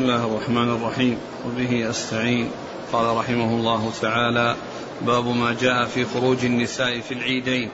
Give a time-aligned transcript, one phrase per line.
[0.00, 2.50] بسم الله الرحمن الرحيم وبه أستعين.
[2.92, 4.56] قال رحمه الله تعالى
[5.02, 7.70] باب ما جاء في خروج النساء في العيدين.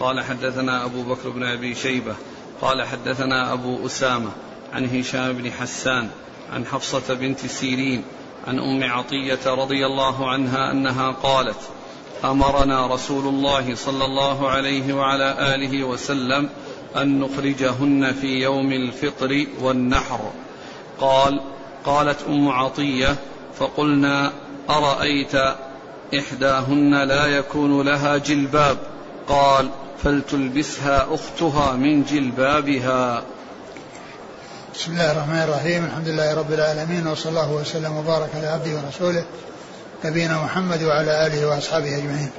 [0.00, 2.14] قال حدثنا أبو بكر بن أبي شيبة.
[2.62, 4.30] قال حدثنا أبو أسامة
[4.72, 6.08] عن هشام بن حسان
[6.52, 8.04] عن حفصة بنت سيرين
[8.46, 11.60] عن أم عطية رضي الله عنها أنها قالت
[12.24, 16.48] أمرنا رسول الله صلى الله عليه وعلى آله وسلم
[16.96, 20.30] أن نخرجهن في يوم الفطر والنحر.
[21.00, 21.40] قال
[21.84, 23.16] قالت أم عطية
[23.58, 24.32] فقلنا
[24.70, 25.34] أرأيت
[26.18, 28.78] إحداهن لا يكون لها جلباب؟
[29.28, 29.70] قال
[30.04, 33.22] فلتلبسها أختها من جلبابها.
[34.74, 39.24] بسم الله الرحمن الرحيم الحمد لله رب العالمين وصلى الله وسلم وبارك على عبده ورسوله
[40.04, 42.30] نبينا محمد وعلى آله وأصحابه أجمعين.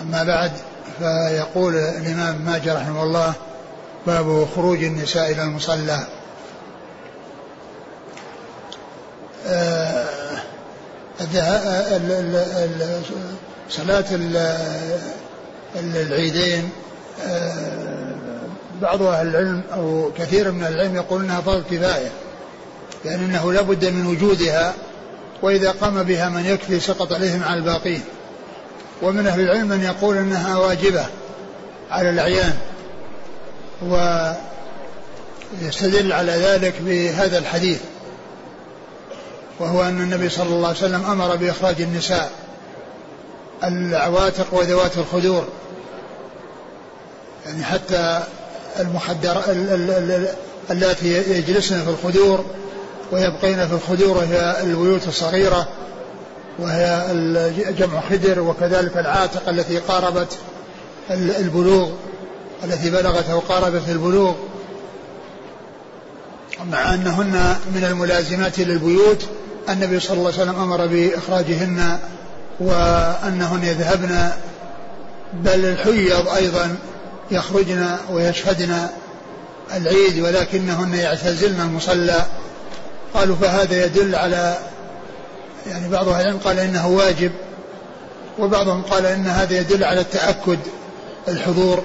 [0.00, 0.52] أما بعد
[0.98, 3.34] فيقول الإمام ماجد رحمه الله
[4.06, 6.06] باب خروج النساء إلى المصلى.
[9.46, 10.04] آه،
[13.70, 14.04] صلاة
[15.76, 16.70] العيدين
[17.26, 18.14] آه،
[18.82, 22.10] بعض أهل العلم أو كثير من العلم يقول أنها فرض كفاية
[23.04, 24.74] لأن أنه لابد من وجودها
[25.42, 28.02] وإذا قام بها من يكفي سقط عليهم على الباقين.
[29.02, 31.06] ومن أهل العلم من يقول أنها واجبة
[31.90, 32.54] على الأعيان.
[35.62, 37.80] ويستدل على ذلك بهذا الحديث
[39.60, 42.30] وهو أن النبي صلى الله عليه وسلم أمر بإخراج النساء
[43.64, 45.44] العواتق وذوات الخدور
[47.46, 48.22] يعني حتى
[48.80, 49.42] المحدر
[50.70, 52.44] اللاتي يجلسن في الخدور
[53.12, 55.68] ويبقين في الخدور وهي البيوت الصغيرة
[56.58, 57.04] وهي
[57.78, 60.38] جمع خدر وكذلك العاتق التي قاربت
[61.10, 61.90] البلوغ.
[62.64, 64.34] التي بلغت أو قاربت البلوغ
[66.70, 69.24] مع أنهن من الملازمات للبيوت
[69.68, 71.98] النبي صلى الله عليه وسلم أمر بإخراجهن
[72.60, 74.28] وأنهن يذهبن
[75.32, 76.76] بل الحيض أيضا
[77.30, 78.76] يخرجن ويشهدن
[79.76, 82.26] العيد ولكنهن يعتزلن المصلى.
[83.14, 84.58] قالوا فهذا يدل على
[85.66, 87.32] يعني بعض أهل العلم قال إنه واجب
[88.38, 90.58] وبعضهم قال إن هذا يدل على التأكد
[91.28, 91.84] الحضور.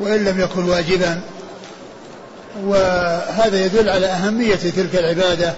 [0.00, 1.20] وإن لم يكن واجبا.
[2.64, 5.52] وهذا يدل على أهمية تلك العبادة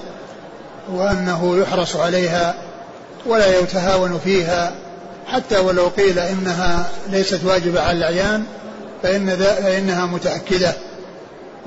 [0.88, 2.54] وأنه يحرص عليها
[3.26, 4.72] ولا يتهاون فيها.
[5.26, 8.44] حتى ولو قيل إنها ليست واجبة على الأعيان
[9.02, 10.72] فإن فإنها متأكدة.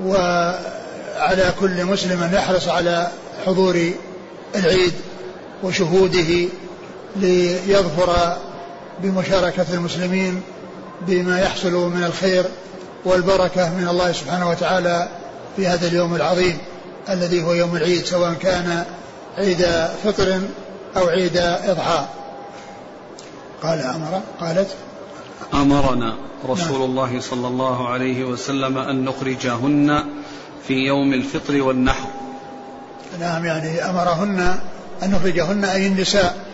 [0.04, 3.08] وعلى كل مسلم أن يحرص على
[3.46, 3.90] حضور
[4.54, 4.92] العيد
[5.62, 6.48] وشهوده
[7.16, 8.36] ليظفر
[9.02, 10.42] بمشاركة المسلمين
[11.06, 12.44] بما يحصل من الخير
[13.04, 15.08] والبركة من الله سبحانه وتعالى
[15.56, 16.58] في هذا اليوم العظيم
[17.08, 18.84] الذي هو يوم العيد سواء كان
[19.38, 19.66] عيد
[20.04, 20.40] فطر
[20.96, 22.06] أو عيد إضحى.
[23.62, 24.68] قال أمر قالت
[25.54, 26.14] أمرنا
[26.48, 26.82] رسول نعم.
[26.82, 30.04] الله صلى الله عليه وسلم أن نخرجهن
[30.68, 32.08] في يوم الفطر والنحر.
[33.20, 34.58] نعم يعني أمرهن
[35.02, 36.47] أن نخرجهن أي النساء.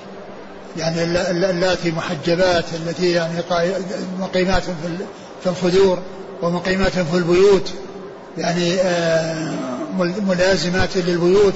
[0.77, 1.05] يعني
[1.51, 3.41] اللاتي محجبات التي يعني
[4.21, 4.63] مقيمات
[5.43, 5.99] في الخدور
[6.43, 7.73] ومقيمات في البيوت
[8.39, 9.55] يعني آه،
[9.99, 11.55] ملازمات للبيوت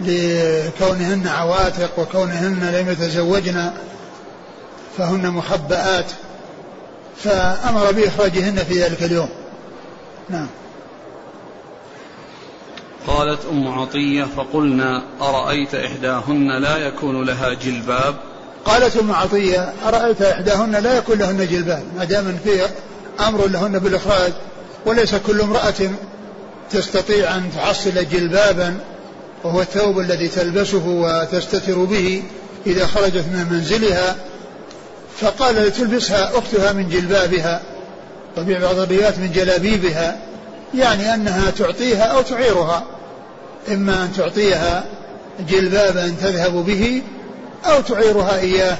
[0.00, 3.70] لكونهن عواتق وكونهن لم يتزوجن
[4.98, 6.12] فهن محبآت
[7.24, 9.28] فأمر بإخراجهن في ذلك اليوم.
[10.30, 10.46] نعم.
[13.08, 18.14] قالت أم عطية فقلنا أرأيت إحداهن لا يكون لها جلباب؟
[18.64, 22.66] قالت أم عطية أرأيت إحداهن لا يكون لهن جلباب ما دام في
[23.20, 24.32] أمر لهن بالإخراج
[24.86, 25.74] وليس كل امرأة
[26.70, 28.76] تستطيع أن تحصل جلبابا
[29.44, 32.22] وهو الثوب الذي تلبسه وتستتر به
[32.66, 34.16] إذا خرجت من منزلها.
[35.20, 37.60] فقال لتلبسها أختها من جلبابها
[38.38, 40.18] وبيع بعض الروايات من جلابيبها
[40.74, 42.97] يعني أنها تعطيها أو تعيرها.
[43.72, 44.84] إما أن تعطيها
[45.48, 47.02] جلبابا تذهب به
[47.66, 48.76] أو تعيرها إياه.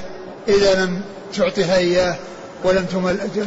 [0.47, 1.01] إذا لم
[1.35, 2.15] تعطها إياه
[2.63, 2.85] ولم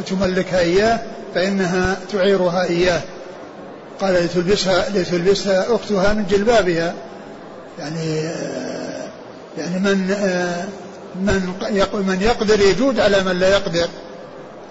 [0.09, 0.99] تملكها إياه
[1.35, 3.01] فإنها تعيرها إياه.
[4.01, 6.93] قال لتلبسها لتلبسها أختها من جلبابها.
[7.79, 8.29] يعني
[9.57, 9.97] يعني من
[11.15, 11.53] من
[12.07, 13.87] من يقدر يجود على من لا يقدر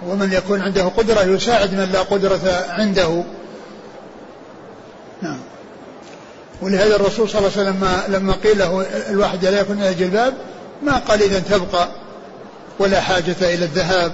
[0.07, 3.23] ومن يكون عنده قدرة يساعد من لا قدرة عنده.
[5.21, 5.39] نعم.
[6.63, 10.33] ولهذا الرسول صلى الله عليه وسلم لما قيل له الواحد لا يكون إلى جلباب
[10.83, 11.87] ما قال إذا تبقى
[12.79, 14.11] ولا حاجة إلى الذهاب.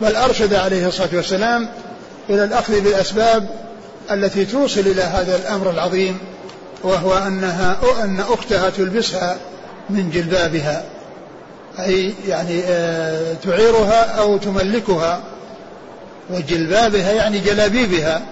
[0.00, 1.68] بل أرشد عليه الصلاة والسلام
[2.30, 3.48] إلى الأخذ بالأسباب
[4.10, 6.18] التي توصل إلى هذا الأمر العظيم
[6.82, 9.36] وهو أنها أن أختها تلبسها
[9.90, 10.84] من جلبابها
[11.78, 15.20] أي يعني آه، تعيرها أو تملكها
[16.30, 18.22] وجلبابها يعني جلابيبها.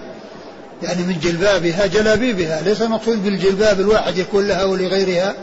[0.83, 2.61] يعني من جلبابها جلابيبها.
[2.61, 5.35] ليس المقصود بالجلباب الواحد يكون لها ولغيرها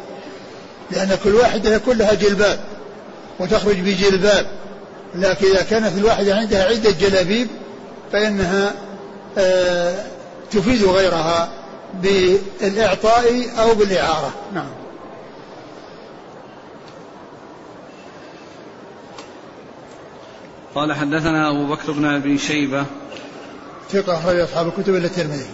[0.90, 2.60] لأن كل واحدة يكون لها جلباب
[3.38, 4.46] وتخرج بجلباب.
[5.14, 7.48] لكن إذا كانت الواحدة عندها عدة جلابيب
[8.12, 8.74] فإنها
[9.38, 10.04] آه
[10.50, 11.48] تفيد غيرها
[12.02, 14.32] بالإعطاء أو بالإعارة.
[14.54, 14.68] نعم.
[20.74, 22.86] قال حدثنا أبو بكر بن أبي شيبة
[23.92, 25.46] ثقة أخرج أصحاب الكتب إلا الترمذي.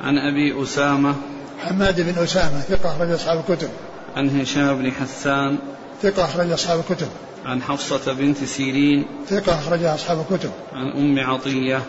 [0.00, 1.14] عن أبي أسامة.
[1.58, 3.68] حماد بن أسامة ثقة أخرج أصحاب الكتب.
[4.16, 5.58] عن هشام بن حسان.
[6.02, 7.08] ثقة أخرج أصحاب الكتب.
[7.44, 9.06] عن حفصة بنت سيرين.
[9.28, 10.50] ثقة أخرجها أصحاب الكتب.
[10.72, 11.82] عن أم عطية.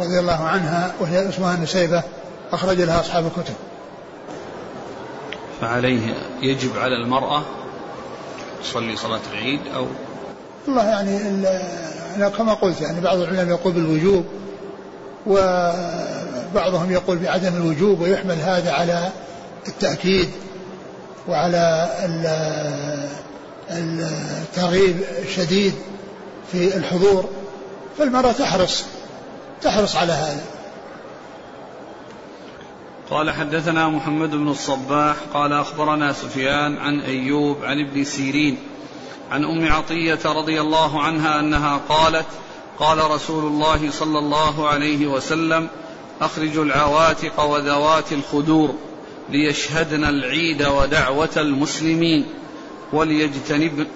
[0.00, 2.02] رضي الله عنها وهي اسمها نسيبة
[2.52, 3.54] أخرج لها أصحاب الكتب.
[5.60, 7.42] فعليه يجب على المرأة
[8.62, 9.86] تصلي صلاة العيد أو
[10.66, 14.24] والله يعني كما قلت يعني بعض العلماء يقول بالوجوب
[15.26, 19.10] وبعضهم يقول بعدم الوجوب ويحمل هذا على
[19.68, 20.28] التأكيد
[21.28, 21.88] وعلى
[23.70, 25.74] الترغيب الشديد
[26.52, 27.30] في الحضور
[27.98, 28.84] فالمرأة تحرص
[29.62, 30.44] تحرص على هذا.
[33.10, 38.58] قال حدثنا محمد بن الصباح قال أخبرنا سفيان عن أيوب عن ابن سيرين
[39.30, 42.26] عن أم عطية رضي الله عنها أنها قالت
[42.78, 45.68] قال رسول الله صلى الله عليه وسلم
[46.20, 48.74] أخرجوا العواتق وذوات الخدور
[49.30, 52.26] ليشهدن العيد ودعوة المسلمين
[52.92, 53.86] وليجتنب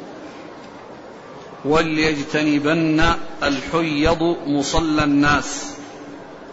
[1.64, 3.04] وليجتنبن
[3.42, 5.64] الحيض مصلى الناس.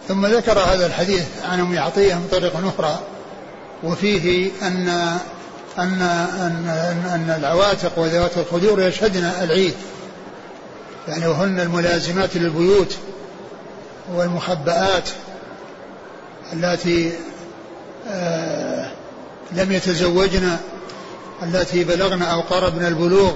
[0.08, 2.98] ثم ذكر هذا الحديث عن عطية من طريق أخرى
[3.84, 4.88] وفيه ان
[5.78, 6.68] ان ان,
[7.14, 9.74] أن العواتق وذوات الخدور يشهدن العيد.
[11.08, 12.96] يعني وهن الملازمات للبيوت
[14.14, 15.08] والمخبآت
[16.52, 17.12] التي
[18.10, 18.90] آه
[19.52, 20.56] لم يتزوجن
[21.42, 23.32] التي بلغن أو قربن البلوغ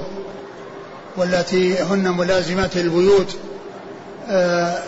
[1.17, 3.37] والتي هن ملازمات البيوت
[4.31, 4.79] آه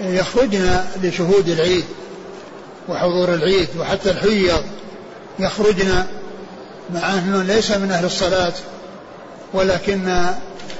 [0.00, 1.84] يخرجن لشهود العيد
[2.88, 4.62] وحضور العيد وحتى الحيض
[5.38, 6.04] يخرجن
[6.94, 8.52] مع أنه ليس من أهل الصلاة
[9.52, 10.26] ولكن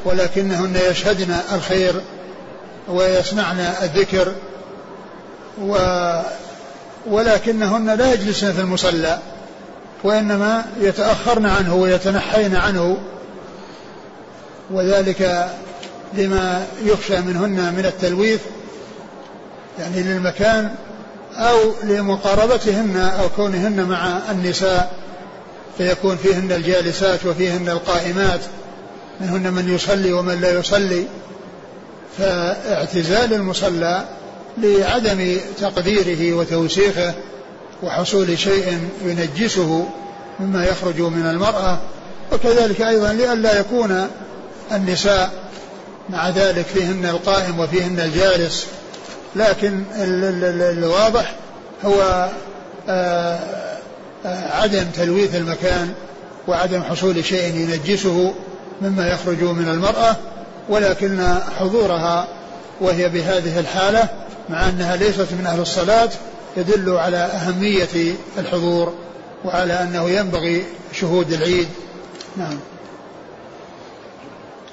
[0.05, 1.95] ولكنهن يشهدن الخير
[2.89, 4.33] ويسمعن الذكر
[5.63, 5.77] و
[7.07, 9.19] ولكنهن لا يجلسن في المصلى
[10.05, 12.99] وإنما يتأخرن عنه ويتنحين عنه
[14.71, 15.51] وذلك
[16.15, 18.41] لما يخشى منهن من التلويث
[19.79, 20.75] يعني للمكان
[21.37, 24.93] أو لمقاربتهن أو كونهن مع النساء
[25.79, 28.41] فيكون فيهن الجالسات وفيهن القائمات.
[29.21, 31.05] منهن من يصلي ومن لا يصلي.
[32.19, 34.05] فاعتزال المصلى
[34.59, 37.15] لعدم تقديره وتوسيخه
[37.83, 39.87] وحصول شيء ينجسه
[40.41, 41.79] مما يخرج من المرأة
[42.33, 44.09] وكذلك أيضا لئلا يكون
[44.73, 45.31] النساء
[46.11, 48.67] مع ذلك فيهن القائم وفيهن الجالس.
[49.37, 51.35] لكن الواضح
[51.85, 52.29] هو
[52.89, 53.39] آه،
[54.27, 55.95] آه، عدم تلويث المكان
[56.49, 58.35] وعدم حصول شيء ينجسه
[58.83, 60.17] مما يخرج من المرأة
[60.69, 62.29] ولكن حضورها
[62.81, 64.09] وهي بهذه الحالة
[64.49, 66.11] مع أنها ليست من أهل الصلاة
[66.57, 68.95] يدل على أهمية الحضور
[69.45, 71.69] وعلى أنه ينبغي شهود العيد.
[72.37, 72.59] نعم.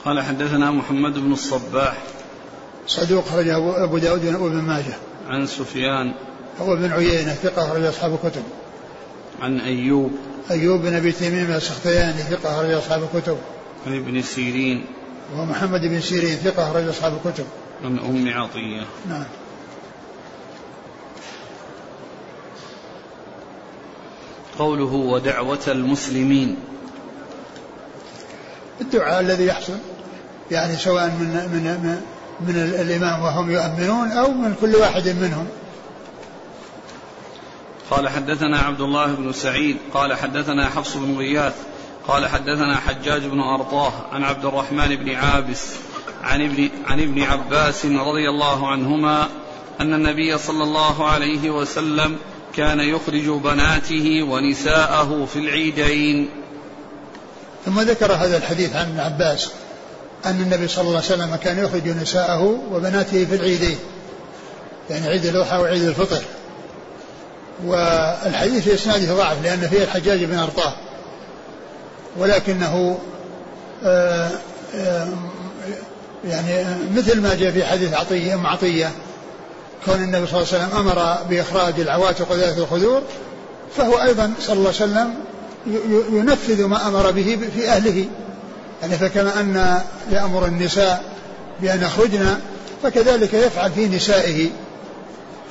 [0.05, 1.97] قال حدثنا محمد بن الصباح.
[2.87, 4.93] صدوق خرج أبو داود وابن ماجه.
[5.27, 6.13] عن سفيان.
[6.61, 8.43] هو بن عيينة ثقة خرج أصحاب الكتب.
[9.41, 10.11] عن أيوب.
[10.51, 13.37] أيوب بن أبي تميم السختياني ثقة خرج أصحاب الكتب.
[13.87, 14.85] عن ابن سيرين.
[15.33, 17.45] وهو محمد بن سيرين ثقة خرج أصحاب الكتب.
[17.83, 18.85] عن أم عطية.
[19.09, 19.23] نعم.
[24.59, 26.55] قوله ودعوة المسلمين.
[28.81, 29.77] الدعاء الذي يحصل
[30.51, 32.01] يعني سواء من من من,
[32.47, 35.47] من الإمام وهم يؤمنون أو من كل واحد منهم.
[37.91, 41.70] قال حدثنا عبد الله بن سعيد قال حدثنا حفص بن غياث
[42.07, 45.61] قال حدثنا حجاج بن أرطاه عن عبد الرحمن بن عابس
[46.23, 49.27] عن ابن, عن ابن عباس رضي الله عنهما
[49.81, 52.17] أن النبي صلى الله عليه وسلم
[52.55, 56.29] كان يخرج بناته ونساءه في العيدين.
[57.65, 59.51] ثم ذكر هذا الحديث عن عباس
[60.25, 63.77] أن النبي صلى الله عليه وسلم كان يخرج نساءه وبناته في العيدين
[64.89, 66.21] يعني عيد الأضحى وعيد الفطر.
[67.65, 70.73] والحديث في إسناده ضعف لأن فيه الحجاج بن أرطاه.
[72.17, 72.97] ولكنه
[73.83, 74.29] آه،
[74.75, 75.07] آه،
[76.27, 76.65] يعني
[76.95, 78.91] مثل ما جاء في حديث عطية أم عطية
[79.85, 83.01] كون النبي صلى الله عليه وسلم أمر بإخراج العواتق وذات الخدور
[83.77, 85.13] فهو أيضا صلى الله عليه وسلم
[86.11, 88.05] ينفذ ما أمر به في أهله.
[88.81, 89.79] يعني فكما أن
[90.11, 91.03] يأمر النساء
[91.61, 92.39] بأن يخرجن
[92.83, 94.49] فكذلك يفعل في نسائه.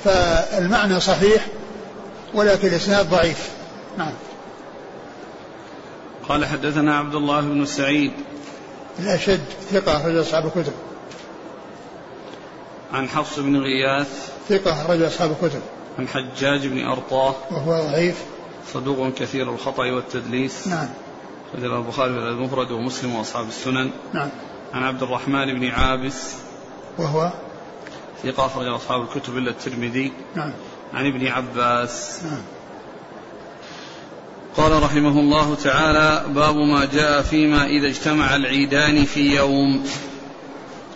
[0.04, 1.46] فالمعنى صحيح
[2.34, 3.48] ولكن الإسناد ضعيف.
[3.98, 4.12] نعم.
[6.30, 8.12] قال حدثنا عبد الله بن سعيد.
[8.98, 10.72] الأشد ثقة رجل أصحاب الكتب.
[12.92, 14.32] عن حفص بن غياث.
[14.48, 15.60] ثقة رجل أصحاب الكتب.
[15.98, 17.34] عن حجاج بن أرطاة.
[17.50, 18.24] وهو ضعيف.
[18.72, 20.68] صدوق كثير الخطأ والتدليس.
[20.68, 20.88] نعم.
[21.54, 23.90] رجل البخاري في المفرد ومسلم وأصحاب السنن.
[24.12, 24.28] نعم.
[24.72, 26.34] عن عبد الرحمن بن عابس.
[26.98, 27.32] وهو؟
[28.22, 30.12] ثقة أخرج أصحاب الكتب إلا الترمذي.
[30.34, 30.52] نعم.
[30.94, 32.20] عن ابن عباس.
[32.24, 32.42] نعم.
[34.56, 39.84] قال رحمه الله تعالى باب ما جاء فيما إذا اجتمع العيدان في يوم.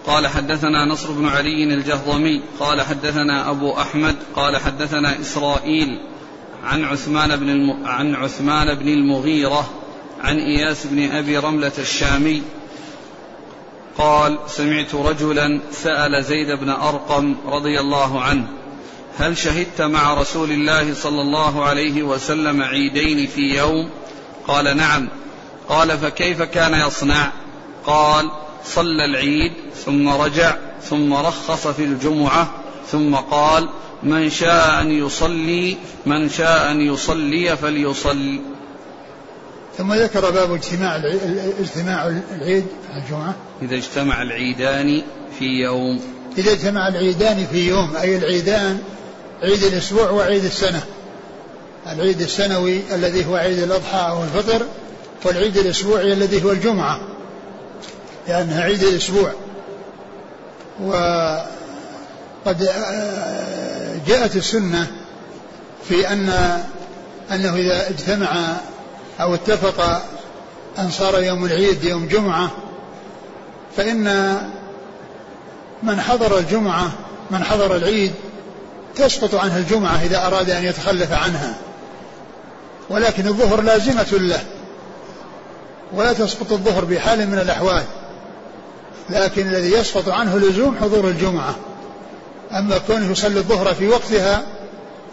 [0.06, 2.42] قال حدثنا نصر بن علي الجهضمي.
[2.60, 4.16] قال حدثنا أبو أحمد.
[4.36, 6.00] قال حدثنا إسرائيل
[6.64, 7.86] عن عثمان بن الم...
[7.86, 9.70] عن عثمان بن المغيرة
[10.20, 12.42] عن إياس بن أبي رملة الشامي.
[13.98, 18.46] قال سمعت رجلا سأل زيد بن أرقم رضي الله عنه
[19.18, 23.90] هل شهدت مع رسول الله صلى الله عليه وسلم عيدين في يوم؟
[24.48, 25.08] قال نعم.
[25.68, 27.32] قال فكيف كان يصنع؟
[27.86, 28.30] قال
[28.64, 29.52] صلى العيد
[29.84, 32.50] ثم رجع ثم رخص في الجمعة
[32.90, 33.68] ثم قال
[34.02, 38.40] من شاء أن يصلي من شاء أن يصلي فليصل
[39.78, 40.96] ثم ذكر باب اجتماع
[41.60, 42.06] اجتماع
[42.36, 42.66] العيد
[42.96, 43.34] الجمعة.
[43.62, 45.02] إذا اجتمع العيدان
[45.38, 46.00] في يوم.
[46.38, 48.78] إذا اجتمع العيدان في يوم أي العيدان
[49.44, 50.82] عيد الأسبوع وعيد السنة.
[51.92, 54.66] العيد السنوي الذي هو عيد الأضحى أو الفطر
[55.24, 57.00] والعيد الأسبوعي الذي هو الجمعة
[58.28, 59.32] لأنها عيد الأسبوع.
[60.82, 62.70] وقد
[64.06, 64.86] جاءت السنة
[65.88, 66.28] في أن
[67.32, 68.56] أنه إذا اجتمع
[69.20, 70.02] أو اتفق
[70.78, 72.50] أن صار يوم العيد يوم جمعة
[73.76, 74.36] فإن
[75.82, 76.92] من حضر الجمعة
[77.30, 78.12] من حضر العيد
[78.96, 81.54] تسقط عنه الجمعة إذا أراد أن يتخلف عنها.
[82.90, 84.40] ولكن الظهر لازمة له.
[85.92, 87.82] ولا تسقط الظهر بحال من الأحوال.
[89.10, 91.54] لكن الذي يسقط عنه لزوم حضور الجمعة.
[92.52, 94.42] أما كونه يصلي الظهر في وقتها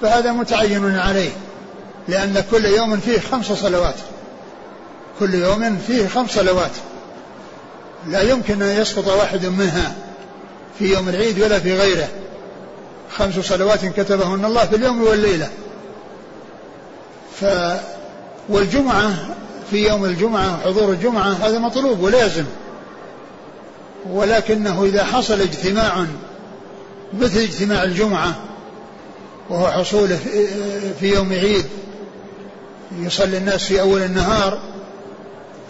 [0.02, 1.32] فهذا متعين عليه.
[2.08, 3.96] لأن كل يوم فيه خمس صلوات.
[5.20, 6.72] كل يوم فيه خمس صلوات.
[8.08, 9.96] لا يمكن أن يسقط واحد منها
[10.80, 12.08] في يوم العيد ولا في غيره.
[13.18, 15.50] خمس صلوات كتبهن الله في اليوم والليلة.
[17.42, 17.46] ف
[18.50, 19.12] والجمعة
[19.72, 22.46] في يوم الجمعة حضور الجمعة هذا مطلوب ولازم.
[24.10, 26.06] ولكنه إذا حصل اجتماع
[27.20, 28.36] مثل اجتماع الجمعة
[29.50, 30.20] وهو حصوله
[31.00, 31.66] في يوم عيد
[33.00, 34.60] يصلي الناس في أول النهار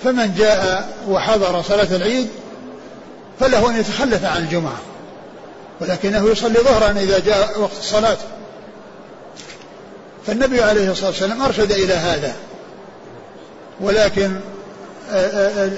[0.03, 2.27] فمن جاء وحضر صلاة العيد
[3.39, 4.77] فله أن يتخلف عن الجمعة.
[5.81, 8.17] ولكنه يصلي ظهرا إذا جاء وقت الصلاة.
[10.27, 12.35] فالنبي عليه الصلاة والسلام أرشد إلى هذا.
[13.81, 14.31] ولكن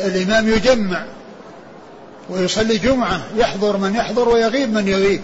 [0.06, 1.06] الإمام يجمع
[2.30, 5.22] ويصلي جمعة يحضر من يحضر ويغيب من يغيب.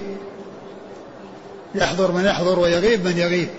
[1.75, 3.49] يحضر من يحضر ويغيب من يغيب.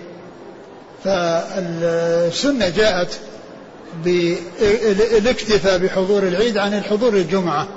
[1.03, 3.19] فالسنة جاءت
[4.03, 7.67] بالاكتفاء بحضور العيد عن الحضور الجمعة.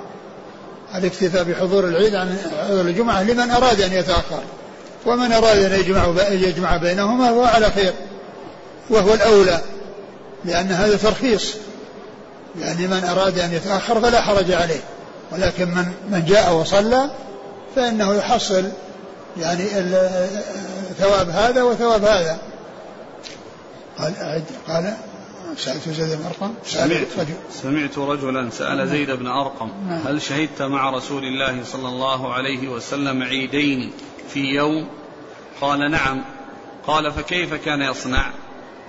[0.97, 2.37] الاكتفاء بحضور العيد عن
[2.67, 3.23] حضور الجمعة.
[3.23, 4.43] لمن أراد أن يتأخر؟
[5.05, 7.93] ومن أراد أن يجمع يجمع بينهما فهو على خير.
[8.89, 9.61] وهو الأولى
[10.45, 11.53] لأن هذا ترخيص.
[12.59, 14.81] يعني من أراد أن يتأخر فلا حرج عليه.
[15.31, 17.09] ولكن من من جاء وصلى
[17.75, 18.63] فإنه يحصل
[19.41, 19.63] يعني
[20.99, 22.37] ثواب هذا وثواب هذا.
[23.99, 24.13] قال
[24.67, 24.93] قال
[25.57, 27.07] سألت زيد بن أرقم؟ سمعت.
[27.17, 28.87] رجل سمعت رجلا سأل نعم.
[28.87, 30.01] زيد بن أرقم نعم.
[30.07, 33.91] هل شهدت مع رسول الله صلى الله عليه وسلم عيدين
[34.29, 34.87] في يوم؟
[35.61, 36.21] قال نعم.
[36.87, 38.31] قال فكيف كان يصنع؟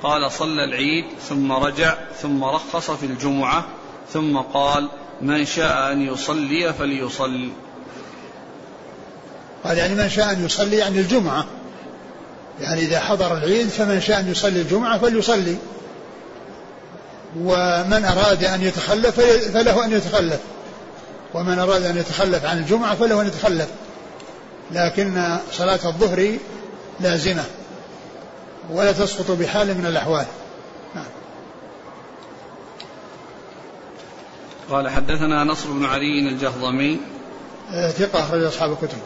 [0.02, 3.66] قال صلى العيد ثم رجع ثم رخص في الجمعة
[4.12, 4.88] ثم قال
[5.22, 7.48] من شاء أن يصلي فليصل
[9.64, 11.46] قال يعني من شاء أن يصلي يعني الجمعة.
[12.60, 15.56] يعني إذا حضر العيد فمن شاء أن يصلي الجمعة فليصلي.
[17.40, 19.20] ومن أراد أن يتخلف
[19.54, 20.40] فله أن يتخلف.
[21.34, 23.68] ومن أراد أن يتخلف عن الجمعة فله أن يتخلف.
[24.70, 26.38] لكن صلاة الظهر
[27.00, 27.44] لازمة.
[28.70, 30.26] ولا تسقط بحال من الأحوال.
[30.94, 31.04] نعم.
[34.70, 36.98] قال حدثنا نصر بن علي الجهضمي.
[37.72, 38.98] آه، ثقة أخرج أصحاب الكتب.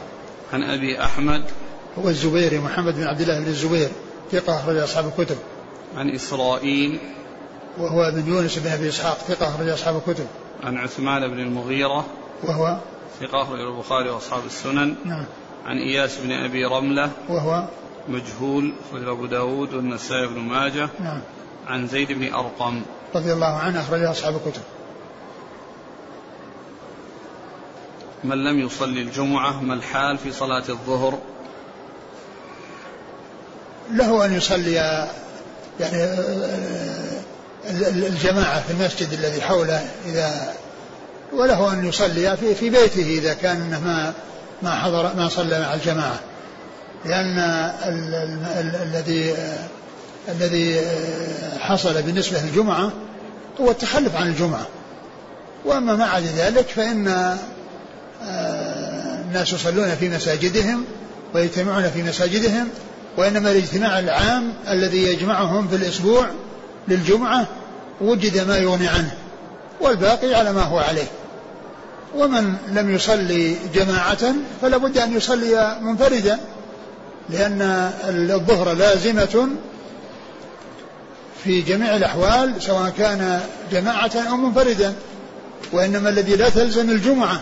[0.53, 1.45] عن أبي أحمد.
[1.99, 3.89] هو الزبيري محمد بن عبد الله بن الزبير.
[4.33, 5.37] ثقة أخرج أصحاب الكتب.
[5.97, 7.01] عن إسرائيل.
[7.81, 10.27] وهو ابن يونس بن أبي إسحاق ثقة أخرج أصحاب الكتب.
[10.63, 12.07] عن عثمان بن المغيرة
[12.43, 12.77] وهو؟
[13.21, 14.95] ثقة أخرج البخاري وأصحاب السنن.
[15.05, 15.25] نعم.
[15.67, 17.65] عن إياس بن أبي رملة وهو؟
[18.09, 20.89] مجهول أخرج أبو داود والنسائي بن ماجه.
[21.01, 21.21] نعم.
[21.67, 22.83] عن زيد بن أرقم.
[23.15, 24.63] رضي الله عنه أخرج أصحاب الكتب.
[28.25, 31.19] من لم يصلي الجمعة ما الحال في صلاة الظهر؟
[33.91, 34.73] له أن يصلي
[35.81, 36.03] يعني
[37.69, 40.55] الجماعة في المسجد الذي حوله إذا
[41.33, 44.13] وله أن يصلي في في بيته إذا كان ما
[44.63, 46.21] ما حضر ما صلى مع الجماعة.
[47.05, 47.39] لأن
[48.83, 49.35] الذي
[50.29, 50.81] الذي
[51.59, 52.93] حصل بالنسبة للجمعة
[53.61, 54.67] هو التخلف عن الجمعة.
[55.65, 57.09] وأما ما عدا ذلك فإن
[58.25, 60.85] آه، الناس يصلون في مساجدهم
[61.35, 62.69] ويجتمعون في مساجدهم
[63.17, 66.27] وإنما الاجتماع العام الذي يجمعهم في الأسبوع
[66.91, 67.47] للجمعة
[68.01, 69.15] وجد ما يغني عنه
[69.81, 71.07] والباقي على ما هو عليه.
[72.17, 76.39] ومن لم يصلي جماعة فلا بد أن يصلي منفردا
[77.31, 79.49] لأن الظهر لازمة
[81.45, 83.41] في جميع الأحوال سواء كان
[83.73, 84.95] جماعة أو منفردا
[85.73, 87.41] وإنما الذي لا تلزم الجمعة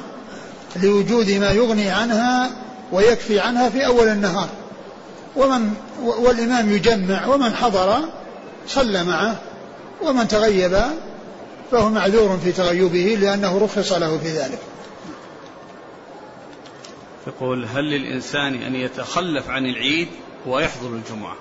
[0.82, 2.50] لوجود ما يغني عنها
[2.92, 4.48] ويكفي عنها في أول النهار.
[5.36, 8.00] ومن والإمام يجمع ومن حضر
[8.68, 9.36] صلى معه
[10.02, 10.82] ومن تغيب
[11.70, 14.58] فهو معذور في تغيبه لأنه رخص له في ذلك.
[17.26, 20.08] يقول هل للإنسان أن يتخلف عن العيد
[20.46, 21.36] ويحضر الجمعة؟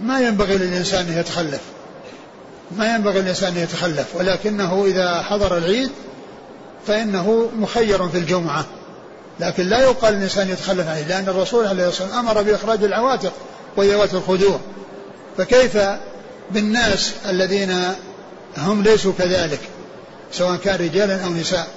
[0.00, 1.60] ما ينبغي للإنسان أن يتخلف.
[2.76, 5.90] ما ينبغي للإنسان أن يتخلف ولكنه إذا حضر العيد
[6.86, 8.66] فإنه مخير في الجمعة.
[9.40, 13.32] لكن لا يقال الإنسان يتخلف عنه لأن الرسول عليه الصلاة والسلام أمر بإخراج العواتق
[13.76, 14.60] وذوات الخدور.
[15.36, 15.78] فكيف
[16.50, 17.94] بالناس الذين
[18.58, 19.60] هم ليسوا كذلك
[20.30, 21.68] سواء كان رجالا أو نساء؟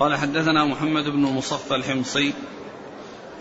[0.00, 2.32] قال حدثنا محمد بن مصفى الحمصي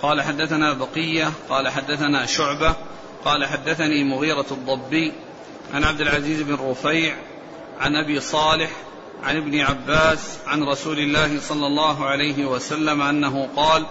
[0.02, 2.76] قال حدثنا بقية قال حدثنا شعبة
[3.26, 5.13] قال حدثني مغيرة الضبي
[5.74, 7.15] عن عبد العزيز بن رفيع
[7.80, 8.70] عن أبي صالح
[9.24, 13.86] عن ابن عباس عن رسول الله صلى الله عليه وسلم أنه قال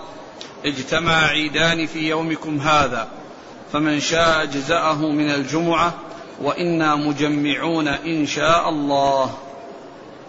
[0.64, 3.09] اجتمع عيدان في يومكم هذا.
[3.74, 5.94] فمن شاء اجزاه من الجمعة
[6.42, 9.30] وإنا مجمعون إن شاء الله.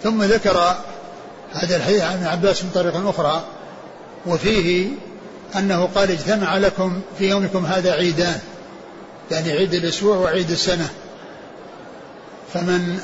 [0.03, 0.75] ثم ذكر
[1.53, 3.43] هذا الحديث عن ابن عباس من طريق أخرى
[4.25, 4.87] وفيه
[5.55, 8.39] أنه قال اجتمع لكم في يومكم هذا عيدان
[9.31, 10.89] يعني عيد الأسبوع وعيد السنة.
[12.53, 12.99] فمن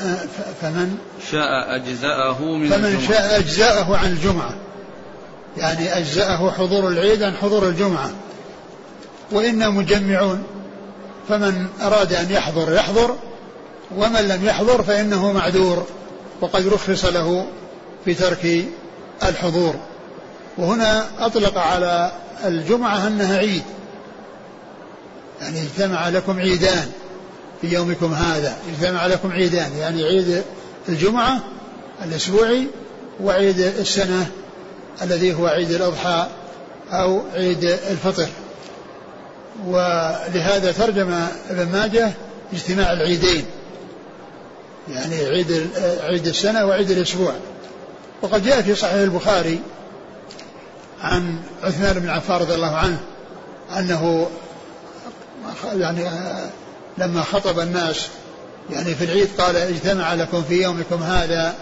[0.61, 0.97] فمن
[1.31, 3.07] شاء أجزأه من فمن الجمعة.
[3.07, 4.55] شاء أجزأه عن الجمعة
[5.57, 8.11] يعني أجزأه حضور العيد عن حضور الجمعة.
[9.31, 10.43] وإنا مجمعون.
[11.29, 13.15] فمن أراد أن يحضر يحضر
[13.97, 15.85] ومن لم يحضر فإنه معذور
[16.41, 17.45] وقد رخص له
[18.05, 18.65] في ترك
[19.23, 19.75] الحضور.
[20.57, 22.11] وهنا أطلق على
[22.45, 23.63] الجمعة أنها عيد.
[25.41, 26.91] يعني اجتمع لكم عيدان
[27.61, 28.57] في يومكم هذا.
[28.73, 30.43] اجتمع لكم عيدان يعني عيد
[30.89, 31.39] الجمعة
[32.05, 32.67] الأسبوعي
[33.23, 34.27] وعيد السنة
[35.01, 36.27] الذي هو عيد الأضحى
[36.91, 38.27] أو عيد الفطر.
[39.67, 41.13] ولهذا ترجم
[41.49, 42.11] ابن ماجه
[42.53, 43.45] اجتماع العيدين.
[44.89, 45.67] يعني عيد
[46.03, 47.33] عيد السنة وعيد الأسبوع.
[48.21, 49.59] وقد جاء في صحيح البخاري
[51.01, 52.99] عن عثمان بن عفان رضي الله عنه
[53.77, 54.27] أنه
[55.73, 56.09] يعني
[56.97, 58.07] لما خطب الناس
[58.69, 61.53] يعني في العيد قال اجتمع لكم في يومكم هذا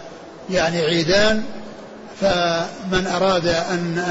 [0.49, 1.43] يعني عيدان
[2.21, 4.03] فمن أراد أن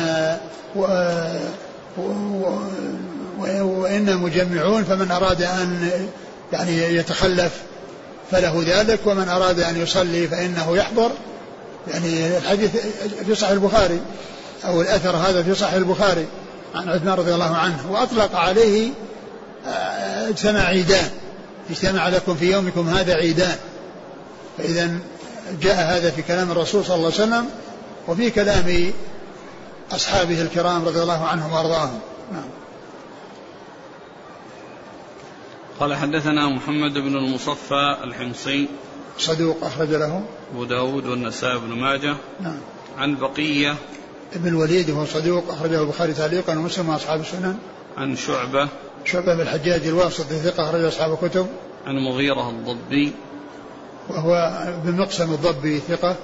[3.38, 5.90] وإنا مجمعون فمن أراد أن
[6.52, 7.52] يعني يتخلف
[8.30, 11.10] فله ذلك ومن أراد أن يصلي فإنه يحضر.
[11.88, 12.70] يعني الحديث
[13.26, 14.00] في صحيح البخاري
[14.64, 16.26] أو الأثر هذا في صحيح البخاري
[16.74, 18.90] عن عثمان رضي الله عنه وأطلق عليه
[20.28, 21.10] اجتمع عيدان.
[21.70, 23.56] اجتمع لكم في يومكم هذا عيدان.
[24.58, 24.90] فإذا
[25.62, 27.46] جاء هذا في كلام الرسول صلى الله عليه وسلم
[28.08, 28.92] وفي كلام
[29.92, 31.98] أصحابه الكرام رضي الله عنهم وأرضاهم.
[32.32, 32.57] نعم.
[35.80, 38.68] قال حدثنا محمد بن المصفى الحمصي.
[39.18, 42.16] صدوق أخرج له أبو داود والنسائي بن ماجه.
[42.40, 42.60] نعم.
[42.98, 43.74] عن بقية.
[44.32, 47.58] ابن الوليد وهو صدوق أخرجه البخاري تعليقا ومسلم وأصحاب السنن.
[47.96, 48.68] عن شعبة.
[49.04, 51.46] شعبة بن الحجاج الواسطي ثقة أخرج أصحاب الكتب.
[51.86, 53.12] عن مغيرة الضبي.
[54.08, 56.16] وهو بن مقسم الضبي ثقة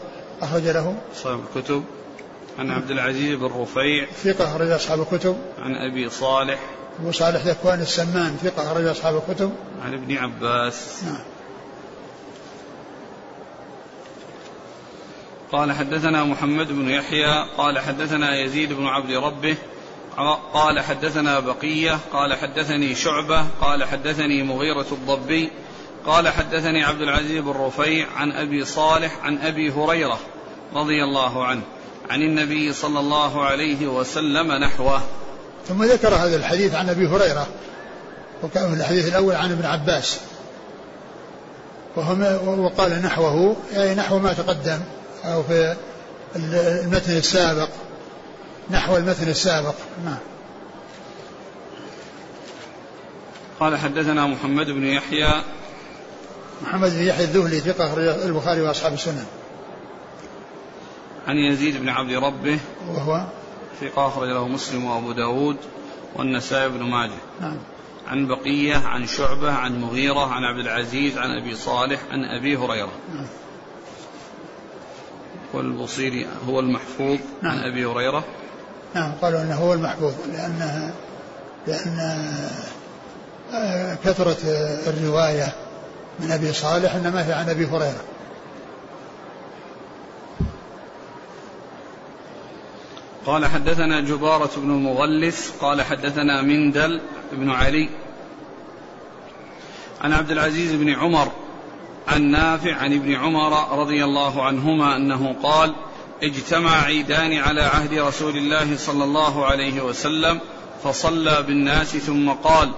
[0.43, 0.97] أخرج له.
[1.17, 1.85] أصحاب الكتب.
[2.59, 4.07] عن عبد العزيز بن رفيع.
[4.25, 5.37] ثقة أخرج أصحاب الكتب.
[5.59, 6.61] عن أبي صالح.
[7.00, 9.52] أبو صالح ذكوان السمان ثقة أخرج أصحاب الكتب.
[9.85, 11.04] عن ابن عباس.
[11.04, 11.35] نعم.
[15.52, 19.57] قال حدثنا محمد بن يحيى قال حدثنا يزيد بن عبد ربه
[20.54, 25.50] قال حدثنا بقية قال حدثني شعبة قال حدثني مغيرة الضبي
[26.07, 30.18] قال حدثني عبد العزيز بن رفيع عن أبي صالح عن أبي هريرة
[30.74, 31.62] رضي الله عنه
[32.11, 35.02] عن النبي صلى الله عليه وسلم نحوه.
[35.68, 37.46] ثم ذكر هذا الحديث عن أبي هريرة
[38.42, 40.20] وكان الحديث الأول عن ابن عباس.
[42.46, 44.81] وقال نحوه أي نحو ما تقدم
[45.24, 45.77] أو في
[46.37, 47.68] المتن السابق.
[48.70, 49.74] نحو المتن السابق
[50.05, 50.18] نعم.
[53.61, 55.42] قال حدثنا محمد بن يحيى.
[56.62, 59.27] محمد بن يحيى الذهلي ثقة البخاري وأصحاب السنن
[61.27, 62.59] عن يزيد بن عبد ربه.
[62.88, 63.24] وهو
[63.81, 65.57] ثقة أخرج له مسلم وأبو داود
[66.17, 67.19] والنسائي بن ماجه.
[67.41, 67.57] نعم.
[68.07, 72.93] عن بقية عن شعبة عن مغيرة عن عبد العزيز عن أبي صالح عن أبي هريرة.
[73.15, 73.27] نعم.
[75.53, 77.53] والبصيري هو المحفوظ نعم.
[77.53, 78.25] عن أبي هريرة.
[78.95, 80.93] نعم قالوا أنه هو المحفوظ لأنها
[81.67, 81.99] لأن
[83.53, 84.37] آه، كثرة
[84.87, 85.53] الرواية
[86.21, 88.05] من أبي صالح إنما هي عن أبي هريرة.
[93.27, 97.01] قال حدثنا جبارة بن المغلس قال حدثنا مندل
[97.33, 97.89] بن علي
[100.01, 101.33] عن عبد العزيز بن عمر
[102.09, 105.75] عن نافع عن ابن عمر رضي الله عنهما أنه قال
[106.23, 110.41] اجتمع عيدان على عهد رسول الله صلى الله عليه وسلم
[110.85, 112.71] فصلى بالناس ثم قال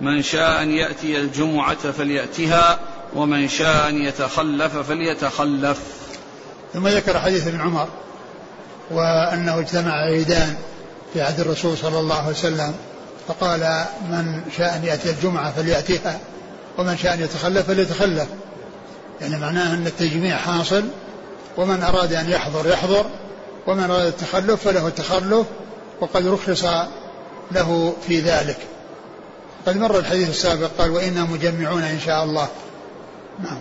[0.00, 2.78] من شاء أن يأتي الجمعة فليأتها
[3.14, 5.80] ومن شاء أن يتخلف فليتخلف.
[6.72, 7.88] ثم ذكر حديث ابن عمر.
[8.90, 10.54] وأنه اجتمع عيدان
[11.12, 12.74] في عهد الرسول صلى الله عليه وسلم
[13.28, 16.18] فقال من شاء ان يأتي الجمعة فليأتيها
[16.78, 18.28] ومن شاء ان يتخلف فليتخلف
[19.20, 20.84] يعني معناه أن التجميع حاصل
[21.56, 23.06] ومن أراد أن يحضر يحضر
[23.66, 25.46] ومن أراد التخلف فله التخلف
[26.00, 26.64] وقد رخص
[27.52, 28.56] له في ذلك.
[29.66, 32.48] قد مر الحديث السابق قال وإنا مجمعون إن شاء الله.
[33.44, 33.58] نعم.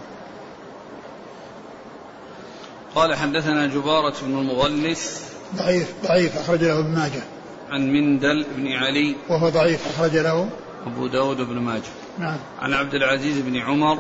[2.95, 5.21] قال حدثنا جبارة بن المغلس
[5.55, 7.23] ضعيف ضعيف أخرج له ابن ماجه.
[7.69, 10.49] عن مندل بن علي وهو ضعيف أخرج له
[10.85, 11.91] أبو داود بن ماجه.
[12.19, 12.37] نعم.
[12.61, 13.99] عن عبد العزيز بن عمر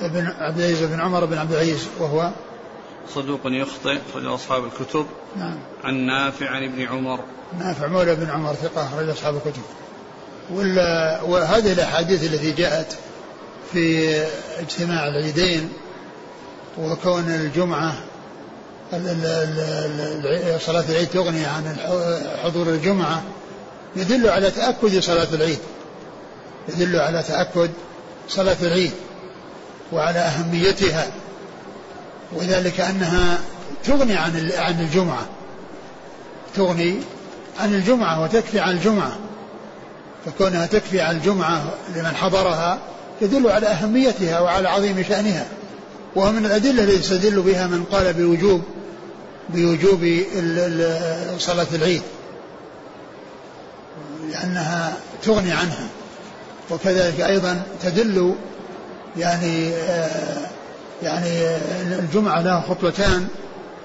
[0.00, 2.30] ابن عبد العزيز بن عمر بن عبد العزيز وهو
[3.14, 5.06] صدوق يخطئ أخرج أصحاب الكتب.
[5.36, 5.58] نعم.
[5.84, 7.20] عن نافع عن ابن عمر.
[7.58, 9.62] نافع مولى بن عمر ثقة أخرج أصحاب الكتب.
[11.30, 12.98] وهذه الأحاديث التي جاءت
[13.72, 14.16] في
[14.58, 15.72] اجتماع العيدين
[16.78, 17.94] وكون الجمعة
[20.66, 21.76] صلاة العيد تغني عن
[22.44, 23.22] حضور الجمعة.
[23.96, 25.58] يدل على تأكد صلاة العيد.
[26.68, 27.70] يدل على تأكد
[28.28, 28.92] صلاة العيد
[29.92, 31.06] وعلى أهميتها.
[32.32, 33.38] وذلك أنها
[33.84, 35.26] تغني عن عن الجمعة.
[36.56, 36.98] تغني
[37.60, 39.16] عن الجمعة وتكفي عن الجمعة.
[40.26, 42.78] فكونها تكفي عن الجمعة لمن حضرها
[43.20, 45.46] يدل على أهميتها وعلى عظيم شأنها.
[46.16, 48.62] وهو من الأدلة التي يستدل بها من قال بوجوب
[49.48, 50.22] بوجوب
[51.38, 52.02] صلاة العيد
[54.30, 55.88] لأنها تغني عنها
[56.70, 58.34] وكذلك أيضا تدل
[59.16, 60.46] يعني آه،
[61.02, 61.56] يعني
[61.98, 63.26] الجمعة لها خطبتان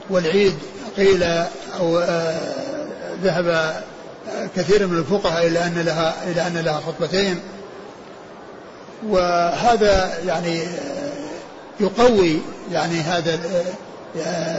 [0.09, 0.53] والعيد
[0.97, 1.23] قيل
[1.79, 2.39] أو آه،
[3.23, 3.75] ذهب
[4.55, 7.39] كثير من الفقهاء إلى أن لها إلى أن لها خطبتين
[9.07, 11.11] وهذا يعني آه،
[11.79, 12.39] يقوي
[12.71, 13.39] يعني هذا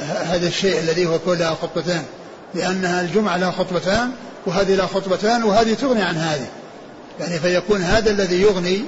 [0.06, 2.04] هذا الشيء الذي هو كون لها خطبتان.
[2.54, 4.10] لأنها الجمعة لها خطبتان
[4.46, 6.46] وهذه لها خطبتان وهذه تغني عن هذه.
[7.20, 8.84] يعني فيكون هذا الذي يغني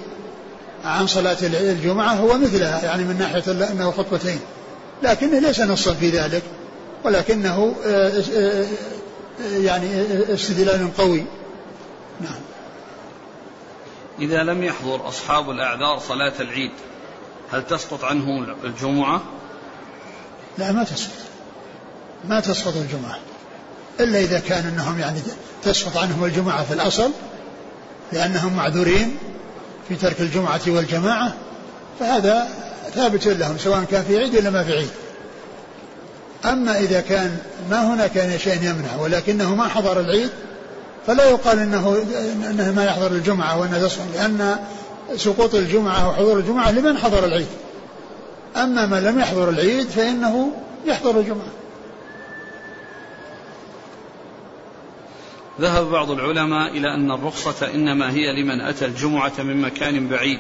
[0.85, 4.41] عن صلاة الجمعة هو مثلها يعني من ناحية أنه خطبتين.
[5.03, 6.43] لكنه ليس نصا في ذلك
[7.05, 8.67] ولكنه آه، آه،
[9.41, 9.89] يعني
[10.35, 11.25] استدلال قوي.
[12.21, 12.41] نعم.
[14.19, 16.71] إذا لم يحضر أصحاب الأعذار صلاة العيد
[17.53, 19.23] هل تسقط عنهم الجمعة؟
[20.59, 21.25] لا ما تسقط
[22.29, 23.19] ما تسقط الجمعة.
[24.01, 25.21] إلا إذا كان أنهم يعني
[25.63, 27.11] تسقط عنهم الجمعة في الأصل
[28.13, 29.17] لأنهم معذورين
[29.89, 31.35] في ترك الجمعة والجماعة
[32.01, 32.49] فهذا
[32.95, 34.91] ثابت لهم سواء كان في عيد ولا ما في عيد.
[36.45, 37.39] أما إذا كان
[37.71, 40.31] ما هناك شيء يمنع ولكنه ما حضر العيد
[41.07, 42.05] فلا يقال إنه
[42.51, 44.57] إنه ما يحضر الجمعة وأنه لأن
[45.17, 47.47] سقوط الجمعة وحضور الجمعة لمن حضر العيد.
[48.57, 50.53] أما من لم يحضر العيد فإنه
[50.87, 51.53] يحضر الجمعة.
[55.61, 60.39] ذهب بعض العلماء إلى أن الرخصة إنما هي لمن أتى الجمعة من مكان بعيد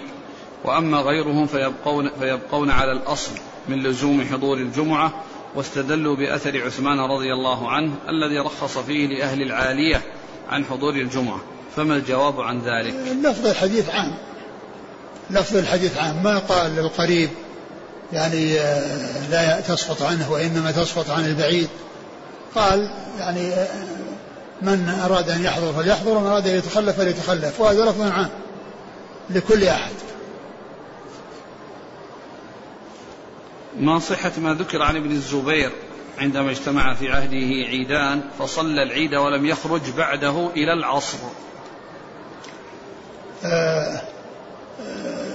[0.65, 3.33] وأما غيرهم فيبقون, فيبقون على الأصل
[3.69, 5.25] من لزوم حضور الجمعة
[5.55, 10.03] واستدلوا بأثر عثمان رضي الله عنه الذي رخص فيه لأهل العالية
[10.51, 11.41] عن حضور الجمعة.
[11.77, 14.15] فما الجواب عن ذلك؟ لفظ الحديث عام.
[15.31, 16.23] لفظ الحديث عام.
[16.23, 17.31] ما قال للقريب
[18.15, 21.69] يعني آه، لا تسقط عنه وإنما تسقط عن البعيد.
[22.55, 23.69] قال يعني آه،
[24.63, 27.61] من أراد أن يحضر فليحضر ومن أراد أن يتخلف فليتخلف.
[27.61, 28.31] وهذا لفظ عام
[29.31, 29.93] لكل أحد.
[33.81, 35.73] ما صحة ما ذكر عن ابن الزبير
[36.19, 41.19] عندما اجتمع في عهده عيدان فصلى العيد ولم يخرج بعده إلى العصر.
[43.45, 44.01] آه
[44.81, 45.35] آه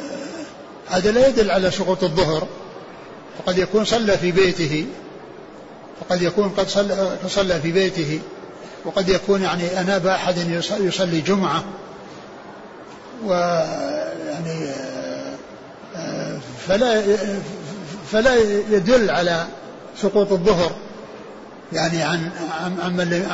[0.89, 2.47] هذا لا يدل على سقوط الظهر.
[3.39, 4.85] وقد يكون صلى في بيته
[6.01, 8.19] وقد يكون قد صلى, صلى في بيته
[8.85, 10.37] وقد يكون يعني أناب أحد
[10.79, 11.63] يصلي جمعة
[13.25, 14.71] ويعني
[16.67, 17.01] فلا
[18.11, 18.35] فلا
[18.71, 19.45] يدل على
[19.97, 20.71] سقوط الظهر
[21.73, 22.31] يعني عن
[22.83, 23.27] عن من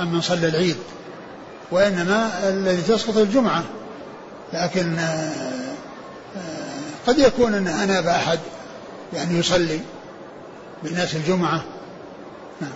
[0.00, 0.76] عن من صلى العيد
[1.70, 3.64] وإنما الذي تسقط الجمعة
[4.52, 4.96] لكن
[7.06, 8.38] قد يكون أن أناب أحد
[9.14, 9.80] يعني يصلي
[10.82, 11.64] بالناس الجمعة.
[12.60, 12.70] نعم.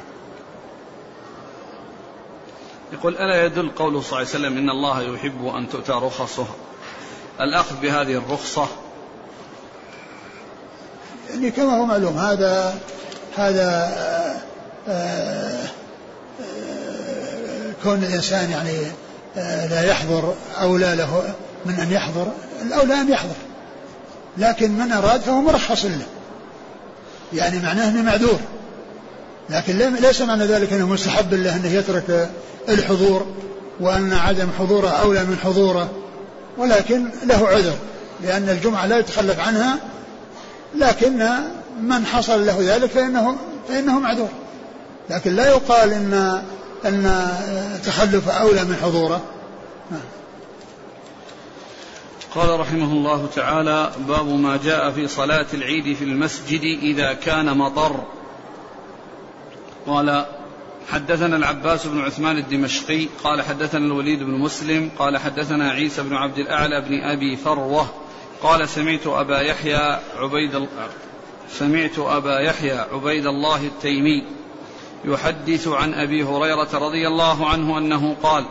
[2.93, 6.47] يقول ألا يدل قوله صلى الله عليه وسلم إن الله يحب أن تؤتى رخصه؟
[7.41, 8.67] الأخذ بهذه الرخصة؟
[11.31, 12.79] يعني كما هو معلوم هذا
[13.37, 14.41] هذا آآ
[14.89, 15.69] آه، آآ
[16.41, 18.79] آه، كون الإنسان يعني
[19.37, 21.35] آه، لا يحضر أولى له
[21.67, 23.35] من أن يحضر الأولى أن يحضر
[24.39, 26.07] لكن من أراد فهو مرخص له.
[27.33, 28.41] يعني معناه أنه معذور.
[29.51, 32.31] لكن ليس معنى ذلك أنه مستحب له أنه يترك
[32.69, 33.27] الحضور
[33.81, 35.91] وأن عدم حضوره أولى من حضوره.
[36.59, 37.75] ولكن له عذر
[38.23, 39.79] لأن الجمعة لا يتخلف عنها.
[40.75, 41.29] لكن
[41.83, 43.37] من حصل له ذلك فإنه
[43.69, 44.29] فإنه معذور.
[45.11, 46.43] لكن لا يقال إن
[46.85, 47.27] أن
[47.85, 49.21] تخلف أولى من حضوره.
[52.39, 58.05] قال رحمه الله تعالى باب ما جاء في صلاة العيد في المسجد إذا كان مطر.
[59.87, 60.27] قال
[60.89, 66.39] حدثنا العباس بن عثمان الدمشقي قال حدثنا الوليد بن مسلم قال حدثنا عيسى بن عبد
[66.39, 67.87] الأعلى بن أبي فروة
[68.43, 70.69] قال سمعت أبا يحيى عبيد
[71.51, 74.25] سمعت أبا يحيى عبيد الله التيمي
[75.05, 78.45] يحدث عن أبي هريرة رضي الله عنه أنه قال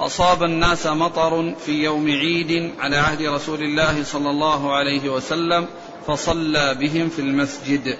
[0.00, 5.66] أصاب الناس مطر في يوم عيد على عهد رسول الله صلى الله عليه وسلم
[6.06, 7.96] فصلى بهم في المسجد.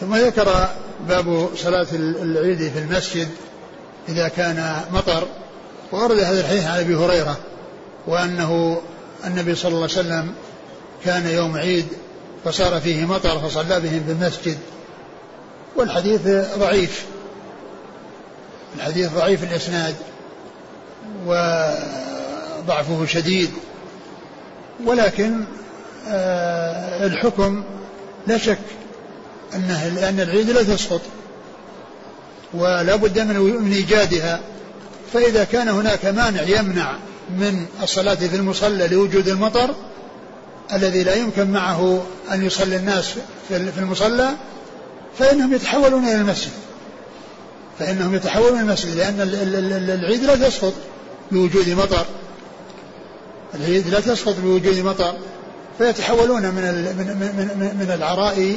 [0.00, 0.68] ثم ذكر
[1.08, 3.28] باب صلاة العيد في المسجد
[4.08, 5.26] إذا كان مطر
[5.92, 7.36] وأورد هذا الحديث عن أبي هريرة
[8.06, 8.80] وأنه
[9.26, 10.34] النبي صلى الله عليه وسلم
[11.04, 11.86] كان يوم عيد
[12.44, 14.58] فصار فيه مطر فصلى بهم في المسجد.
[15.76, 16.20] والحديث
[16.58, 17.04] ضعيف
[18.76, 19.94] الحديث ضعيف الإسناد.
[21.26, 23.50] وضعفه شديد.
[24.84, 25.44] ولكن
[26.08, 27.64] آه، الحكم
[28.26, 28.58] لا شك
[29.54, 31.00] أنه لأن العيد لا تسقط.
[32.54, 34.40] ولا بد من من إيجادها.
[35.12, 36.96] فإذا كان هناك مانع يمنع
[37.38, 39.74] من الصلاة في المصلى لوجود المطر
[40.72, 43.14] الذي لا يمكن معه أن يصلي الناس
[43.48, 44.30] في المصلى
[45.18, 46.50] فإنهم يتحولون إلى المسجد.
[47.78, 49.20] فإنهم يتحولون إلى المسجد لأن
[50.00, 50.74] العيد لا تسقط.
[51.32, 52.06] بوجود مطر.
[53.54, 55.14] العيد لا تسقط بوجود مطر
[55.78, 56.62] فيتحولون من
[56.98, 58.56] من من, من العراء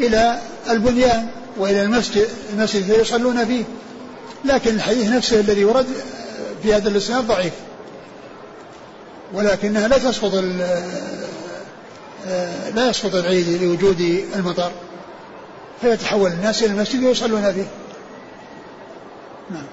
[0.00, 0.38] إلى
[0.70, 3.64] البنيان وإلى المسجد المسجد فيصلون فيه.
[4.44, 5.86] لكن الحديث نفسه الذي ورد
[6.62, 7.52] في هذا الإسناد ضعيف.
[9.34, 10.34] ولكنها لا تسقط
[12.74, 14.00] لا يسقط العيد لوجود
[14.36, 14.72] المطر.
[15.80, 17.66] فيتحول الناس إلى المسجد ويصلون فيه.
[19.50, 19.66] نعم.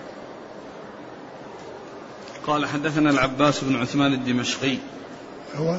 [2.48, 4.78] قال حدثنا العباس بن عثمان الدمشقي.
[5.56, 5.78] هو؟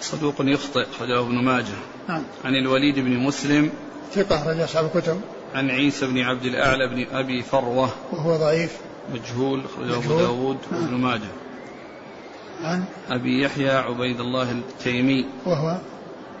[0.00, 1.74] صدوق يخطئ خرجه ابن ماجه.
[2.08, 2.22] نعم.
[2.44, 3.70] عن الوليد بن مسلم.
[4.12, 5.20] ثقة رجع أصحاب الكتب.
[5.54, 7.90] عن عيسى بن عبد الأعلى بن أبي فروة.
[8.12, 8.76] وهو ضعيف.
[9.14, 10.82] مجهول أخرجه أبو داود نعم.
[10.82, 11.30] وابن ماجه.
[12.62, 15.26] عن؟ أبي يحيى عبيد الله التيمي.
[15.46, 15.78] وهو؟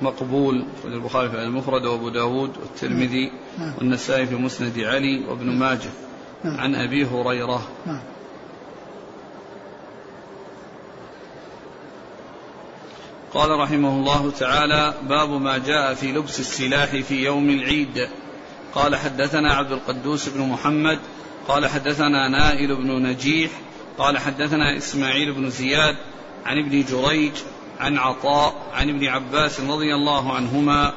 [0.02, 3.72] مقبول البخاري في المفرد وأبو داود والترمذي نعم.
[3.78, 5.58] والنسائي في مسند علي وابن نعم.
[5.58, 5.90] ماجه.
[6.44, 6.60] نعم.
[6.60, 7.68] عن أبي هريرة.
[7.86, 8.00] نعم.
[13.34, 18.08] قال رحمه الله تعالى باب ما جاء في لبس السلاح في يوم العيد.
[18.74, 20.98] قال حدثنا عبد القدوس بن محمد
[21.48, 23.50] قال حدثنا نائل بن نجيح
[23.98, 25.96] قال حدثنا إسماعيل بن زياد
[26.46, 27.32] عن ابن جريج
[27.80, 30.92] عن عطاء عن ابن عباس رضي الله عنهما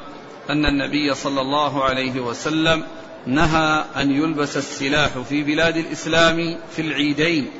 [0.50, 2.84] أن النبي صلى الله عليه وسلم
[3.26, 7.50] نهى أن يلبس السلاح في بلاد الإسلام في العيدين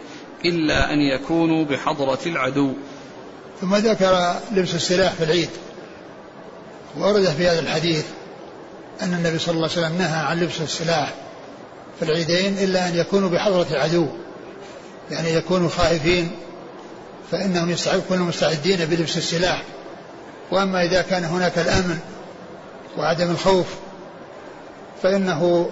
[0.45, 2.73] إلا أن يكونوا بحضرة العدو.
[3.61, 5.49] ثم ذكر لبس السلاح في العيد
[6.99, 8.05] ورد في هذا الحديث
[9.03, 11.15] أن النبي صلى الله عليه وسلم نهى عن لبس السلاح
[11.99, 14.07] في العيدين إلا أن يكونوا بحضرة العدو
[15.11, 16.31] يعني يكونوا خائفين
[17.31, 19.63] فإنهم يكونوا مستعدين بلبس السلاح.
[20.51, 21.99] وأما إذا كان هناك الأمن
[22.99, 23.67] وعدم الخوف
[25.03, 25.71] فإنه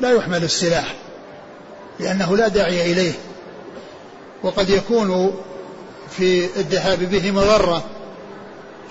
[0.00, 0.94] لا يحمل السلاح
[2.00, 3.12] لأنه لا داعي إليه
[4.42, 5.34] وقد يكون
[6.16, 7.84] في الذهاب به مضرة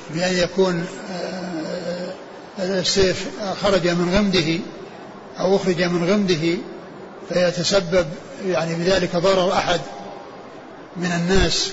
[0.10, 2.13] بأن يكون آه،
[2.60, 3.27] السيف
[3.62, 4.60] خرج من غمده
[5.39, 6.58] أو أخرج من غمده
[7.30, 8.08] فيتسبب
[8.47, 9.82] يعني بذلك ضرر أحد
[10.97, 11.71] من الناس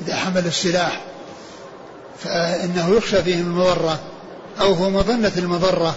[0.00, 1.00] إذا حمل السلاح.
[2.24, 3.98] فإنه يخشى فيه المضرة
[4.60, 5.94] أو هو مظنة المضرة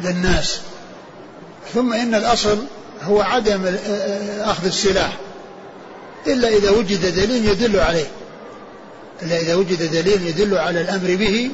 [0.00, 0.60] للناس.
[1.74, 2.58] ثم إن الأصل
[3.02, 5.16] هو عدم آه، آه، أخذ السلاح.
[6.26, 8.06] إلا إذا وجد دليل يدل عليه.
[9.22, 11.50] إلا إذا وجد دليل يدل على الأمر به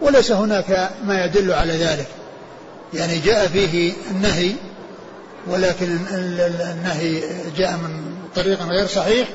[0.00, 2.06] وليس هناك ما يدل على ذلك.
[2.94, 4.52] يعني جاء فيه النهي
[5.46, 7.22] ولكن النهي
[7.56, 9.28] جاء من طريق غير صحيح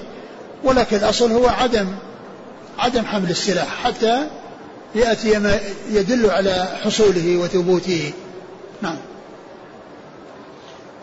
[0.63, 1.87] ولكن الأصل هو عدم
[2.79, 4.27] عدم حمل السلاح حتى
[4.95, 5.59] يأتي ما
[5.91, 8.11] يدل على حصوله وثبوته.
[8.81, 8.97] نعم.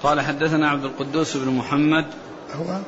[0.03, 2.07] قال حدثنا عبد القدوس بن محمد.
[2.55, 2.79] هو؟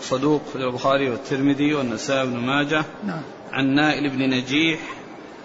[0.00, 2.84] صدوق في البخاري والترمذي والنسائي بن ماجه.
[3.04, 3.22] نعم.
[3.52, 4.80] عن نائل بن نجيح.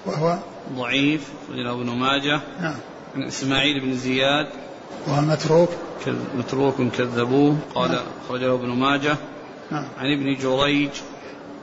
[0.06, 0.38] وهو؟
[0.74, 2.42] ضعيف رجل ابن ماجه.
[2.62, 2.76] نعم.
[3.16, 4.48] عن إسماعيل بن زياد.
[5.08, 5.70] وهو متروك؟
[6.36, 7.58] متروك كذبوه.
[7.76, 8.54] قال نعم.
[8.54, 9.18] ابن ماجه.
[9.72, 9.86] نعم.
[9.98, 10.90] عن ابن جريج.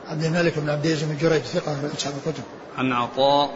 [0.08, 2.42] عبد الملك بن عبد العزيز بن جريج ثقة في أصحاب الكتب.
[2.78, 3.50] عن عطاء.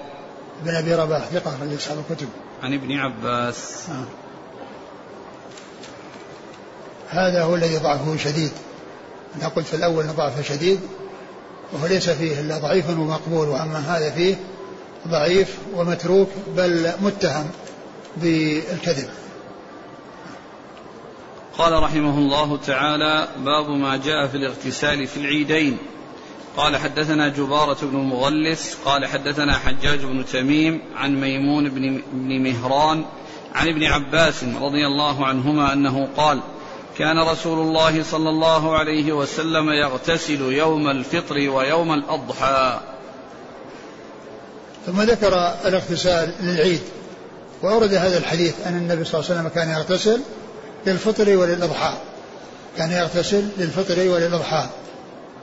[0.64, 2.28] بن أبي رباح ثقة في أصحاب الكتب.
[2.62, 3.88] عن ابن عباس.
[3.88, 4.04] نعم.
[7.08, 8.50] هذا هو الذي ضعفه شديد.
[9.36, 10.80] أنا قلت في الأول أن ضعفه شديد
[11.72, 14.36] وهو ليس فيه إلا ضعيف ومقبول وأما هذا فيه
[15.08, 17.50] ضعيف ومتروك بل متهم
[18.16, 19.08] بالكذب.
[21.58, 25.78] قال رحمه الله تعالى باب ما جاء في الاغتسال في العيدين.
[26.56, 33.04] قال حدثنا جبارة بن المغلس قال حدثنا حجاج بن تميم عن ميمون بن مهران
[33.54, 36.40] عن ابن عباس رضي الله عنهما أنه قال
[36.98, 42.80] كان رسول الله صلى الله عليه وسلم يغتسل يوم الفطر ويوم الأضحى.
[44.86, 46.80] ثم ذكر الاغتسال للعيد
[47.62, 50.20] وأورد هذا الحديث أن النبي صلى الله عليه وسلم كان يغتسل
[50.86, 51.94] للفطر وللأضحى.
[52.78, 54.66] كان يغتسل للفطر وللأضحى.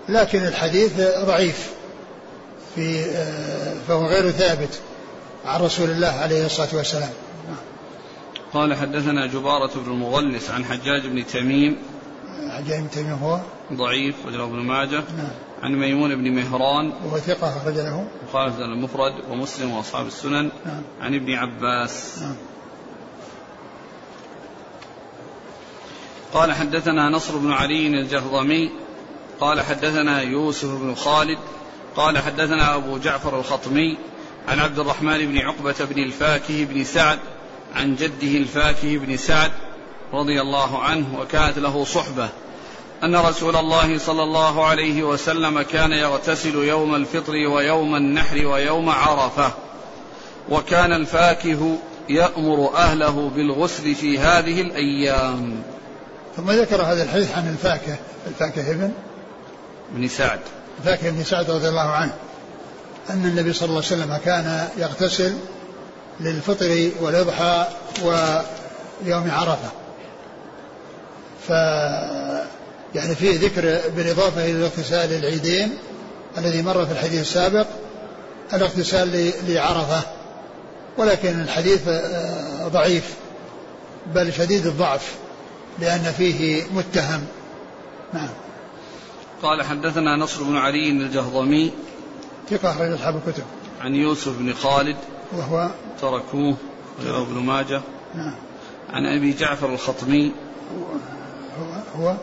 [0.10, 0.92] لكن الحديث
[1.26, 1.70] ضعيف
[2.76, 3.04] في
[3.88, 4.80] فهو غير ثابت
[5.46, 7.12] عن رسول الله عليه الصلاة والسلام.
[8.54, 11.78] قال حدثنا جبارة بن المغلس عن حجاج بن تميم.
[12.50, 13.40] حجاج بن تميم هو؟
[13.74, 15.04] ضعيف رجل ابن ماجه.
[15.18, 15.32] نعم.
[15.64, 16.94] عن ميمون بن مهران.
[17.06, 18.08] وهو ثقة أخرج له.
[18.22, 20.50] البخاري المفرد ومسلم وأصحاب السنن.
[20.66, 20.82] نعم.
[21.02, 22.20] عن ابن عباس.
[22.22, 22.36] نعم.
[26.34, 28.72] قال حدثنا نصر بن علي الجهضمي.
[29.40, 31.40] قال حدثنا يوسف بن خالد.
[31.96, 33.98] قال حدثنا أبو جعفر الخطمي.
[34.48, 37.20] عن عبد الرحمن بن عقبة بن الفاكه بن سعد.
[37.76, 39.52] عن جده الفاكه بن سعد
[40.14, 42.30] رضي الله عنه وكانت له صحبة.
[43.04, 49.52] أن رسول الله صلى الله عليه وسلم كان يغتسل يوم الفطر ويوم النحر ويوم عرفة.
[50.50, 51.78] وكان الفاكه
[52.10, 55.64] يأمر أهله بالغسل في هذه الأيام.
[56.38, 57.96] ثم ذكر هذا الحديث عن الفاكه.
[58.28, 58.92] الفاكه ابن؟
[59.92, 60.40] بن سعد.
[60.80, 62.14] الفاكه بن سعد رضي الله عنه.
[63.10, 65.34] أن النبي صلى الله عليه وسلم كان يغتسل
[66.22, 67.68] للفطر والإضحى
[68.04, 69.70] ويوم عرفة.
[71.48, 71.50] ف
[72.96, 75.78] يعني فيه ذكر بالإضافة إلى الاغتسال للعيدين
[76.38, 77.68] الذي مر في الحديث السابق
[78.54, 80.02] الاغتسال لعرفة.
[80.98, 83.16] ولكن الحديث آه، ضعيف
[84.16, 85.16] بل شديد الضعف
[85.80, 87.26] لأن فيه متهم.
[88.14, 88.30] نعم.
[89.44, 91.72] قال حدثنا نصر بن علي الجهضمي
[92.50, 93.44] ثقة أخرج أصحاب الكتب.
[93.82, 94.98] عن يوسف بن خالد
[95.34, 95.70] وهو
[96.02, 96.56] تركوه
[97.00, 97.82] غير ابن ماجه.
[98.16, 98.34] نعم.
[98.90, 100.32] عن أبي جعفر الخطمي.
[101.60, 102.16] هو هو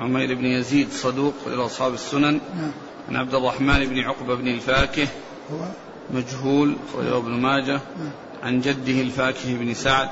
[0.00, 2.40] عمير بن يزيد صدوق إلى أصحاب السنن.
[2.56, 2.72] نعم.
[3.08, 5.08] عن عبد الرحمن بن عقبة بن الفاكه.
[5.52, 5.58] هو
[6.10, 7.80] مجهول أخرجه ابن ماجه.
[8.42, 10.08] عن جده الفاكه بن سعد.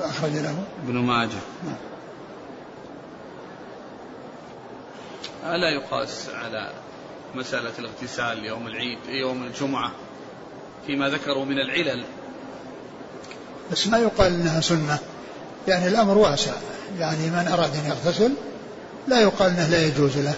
[0.00, 0.64] أخرج له.
[0.84, 1.40] ابن ماجه.
[1.64, 1.76] نعم.
[5.54, 6.70] ألا يقاس على
[7.34, 9.92] مسألة الاغتسال يوم العيد يوم الجمعة؟
[10.88, 12.04] فيما ذكروا من العلل.
[13.72, 14.98] بس ما يقال إنها سنة.
[15.68, 16.52] يعني الأمر واسع.
[16.98, 18.32] يعني من أراد أن يغتسل
[19.08, 20.34] لا يقال إنه لا يجوز له.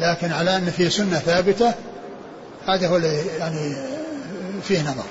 [0.00, 1.74] لكن على أن في سنة ثابتة
[2.66, 2.96] هذا هو
[3.38, 3.76] يعني
[4.62, 5.06] فيه نظر.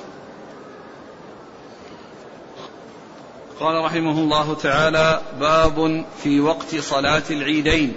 [3.60, 7.94] قال رحمه الله تعالى باب في وقت صلاة العيدين.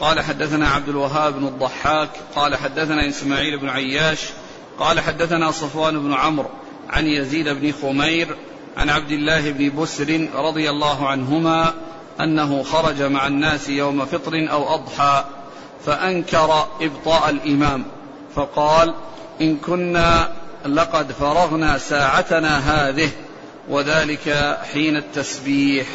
[0.00, 4.20] قال حدثنا عبد الوهاب بن الضحاك قال حدثنا إسماعيل بن عياش
[4.78, 6.48] قال حدثنا صفوان بن عمرو
[6.90, 8.36] عن يزيد بن خمير
[8.76, 11.74] عن عبد الله بن بسر رضي الله عنهما
[12.20, 15.24] أنه خرج مع الناس يوم فطر أو أضحى
[15.86, 17.84] فأنكر إبطاء الإمام
[18.34, 18.94] فقال
[19.40, 20.32] إن كنا
[20.66, 23.10] لقد فرغنا ساعتنا هذه
[23.68, 25.86] وذلك حين التسبيح.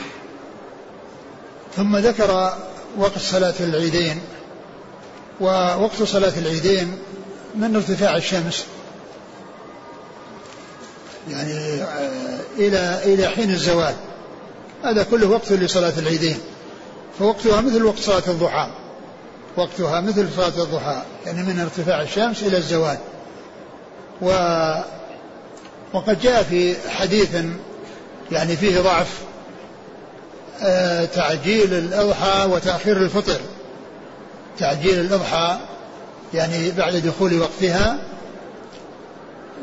[1.75, 2.53] ثم ذكر
[2.97, 4.21] وقت صلاة العيدين
[5.41, 6.97] ووقت صلاة العيدين
[7.55, 8.65] من ارتفاع الشمس
[11.29, 13.93] يعني آه، إلى إلى حين الزوال.
[14.83, 16.37] هذا كله وقت لصلاة العيدين.
[17.19, 18.67] فوقتها مثل وقت صلاة الضحى.
[19.57, 22.97] وقتها مثل صلاة الضحى يعني من ارتفاع الشمس إلى الزوال.
[24.21, 24.27] و
[25.93, 27.35] وقد جاء في حديث
[28.31, 29.19] يعني فيه ضعف
[30.61, 33.39] آه، تعجيل الأضحى وتأخير الفطر.
[34.59, 35.57] تعجيل الأضحى
[36.33, 37.97] يعني بعد دخول وقتها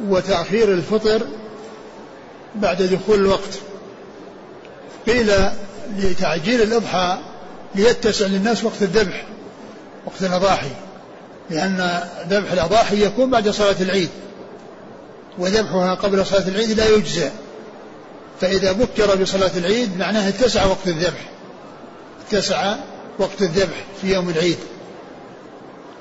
[0.08, 1.22] وتأخير الفطر
[2.55, 3.59] بعد دخول الوقت.
[5.07, 5.32] قيل
[5.98, 7.18] لتعجيل الأضحى
[7.74, 9.24] ليتسع للناس وقت الذبح
[10.07, 10.70] وقت الأضاحي
[11.51, 14.09] لأن ذبح الأضاحي يكون بعد صلاة العيد
[15.38, 17.30] وذبحها قبل صلاة العيد لا يجزى.
[18.40, 21.28] فإذا بكر بصلاة العيد معناه اتسع وقت الذبح
[22.28, 22.74] اتسع
[23.18, 24.59] وقت الذبح في يوم العيد.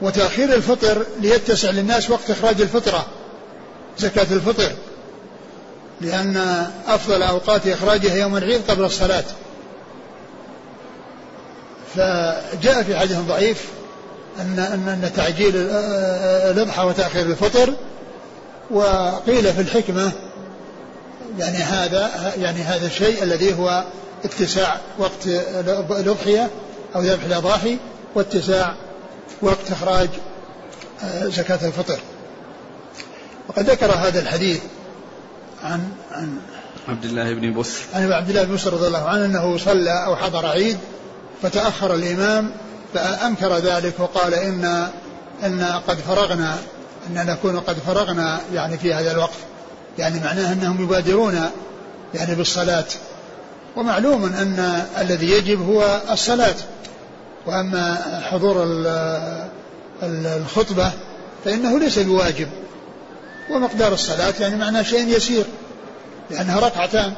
[0.02, 3.06] وتأخير الفطر ليتسع للناس وقت إخراج الفطرة
[3.98, 4.72] زكاة الفطر.
[6.02, 9.24] لأن أفضل أوقات إخراجها يوم العيد قبل الصلاة.
[11.96, 13.66] فجاء في حديث ضعيف
[14.40, 17.74] أن أن أن تعجيل الأضحى وتأخير الفطر
[18.72, 20.12] وقيل في الحكمة
[21.40, 23.84] يعني هذا يعني هذا الشيء الذي هو
[24.26, 25.28] اتساع وقت
[25.92, 26.50] الأضحية
[26.96, 27.78] أو ذبح الأضاحي
[28.16, 28.76] واتساع
[29.42, 30.10] وقت إخراج
[31.04, 32.00] آه، زكاة الفطر.
[33.50, 34.60] وقد ذكر هذا الحديث
[35.64, 36.38] عن عن
[36.88, 40.16] عبد الله بن بسر عن عبد الله بن بسر رضي الله عنه أنه صلى أو
[40.16, 40.78] حضر عيد
[41.42, 42.52] فتأخر الإمام
[42.94, 44.90] فأنكر ذلك وقال إن
[45.46, 46.58] إن قد فرغنا
[47.08, 49.38] إن نكون قد فرغنا يعني في هذا الوقت.
[49.98, 51.50] يعني معناه أنهم يبادرون
[52.14, 52.86] يعني بالصلاة.
[53.76, 56.56] ومعلوم أن الذي يجب هو الصلاة.
[57.46, 57.98] وأما
[58.32, 58.64] حضور
[60.04, 60.92] الخطبة
[61.46, 62.48] فإنه ليس بواجب.
[63.50, 65.46] ومقدار الصلاة يعني معناه شيء يسير
[66.32, 67.14] لأنها ركعتان.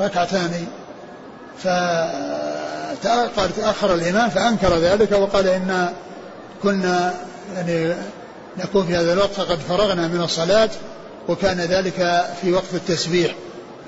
[0.00, 0.66] ركعتان
[1.58, 5.92] فقال تأخر الإمام فأنكر ذلك وقال إن
[6.62, 7.14] كنا
[7.54, 7.94] يعني
[8.58, 10.70] نكون في هذا الوقت فقد فرغنا من الصلاة
[11.28, 13.34] وكان ذلك في وقت التسبيح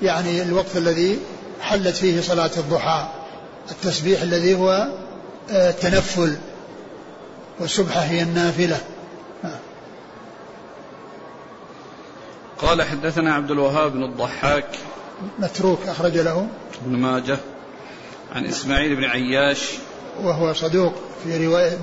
[0.01, 1.19] يعني الوقت الذي
[1.61, 3.07] حلت فيه صلاة الضحى
[3.71, 4.87] التسبيح الذي هو
[5.51, 6.37] آه، التنفل
[7.59, 8.77] والسبحة هي النافلة.
[12.63, 14.67] قال حدثنا عبد الوهاب بن الضحاك.
[15.39, 16.47] متروك أخرج له.
[16.85, 17.37] ابن ماجه.
[18.35, 19.71] عن إسماعيل بن عياش.
[20.21, 20.93] وهو صدوق
[21.23, 21.77] في رواية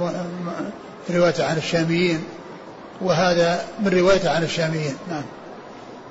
[1.06, 2.24] في روايته عن الشاميين.
[3.00, 4.96] وهذا من روايته عن الشاميين.
[5.10, 5.22] نعم.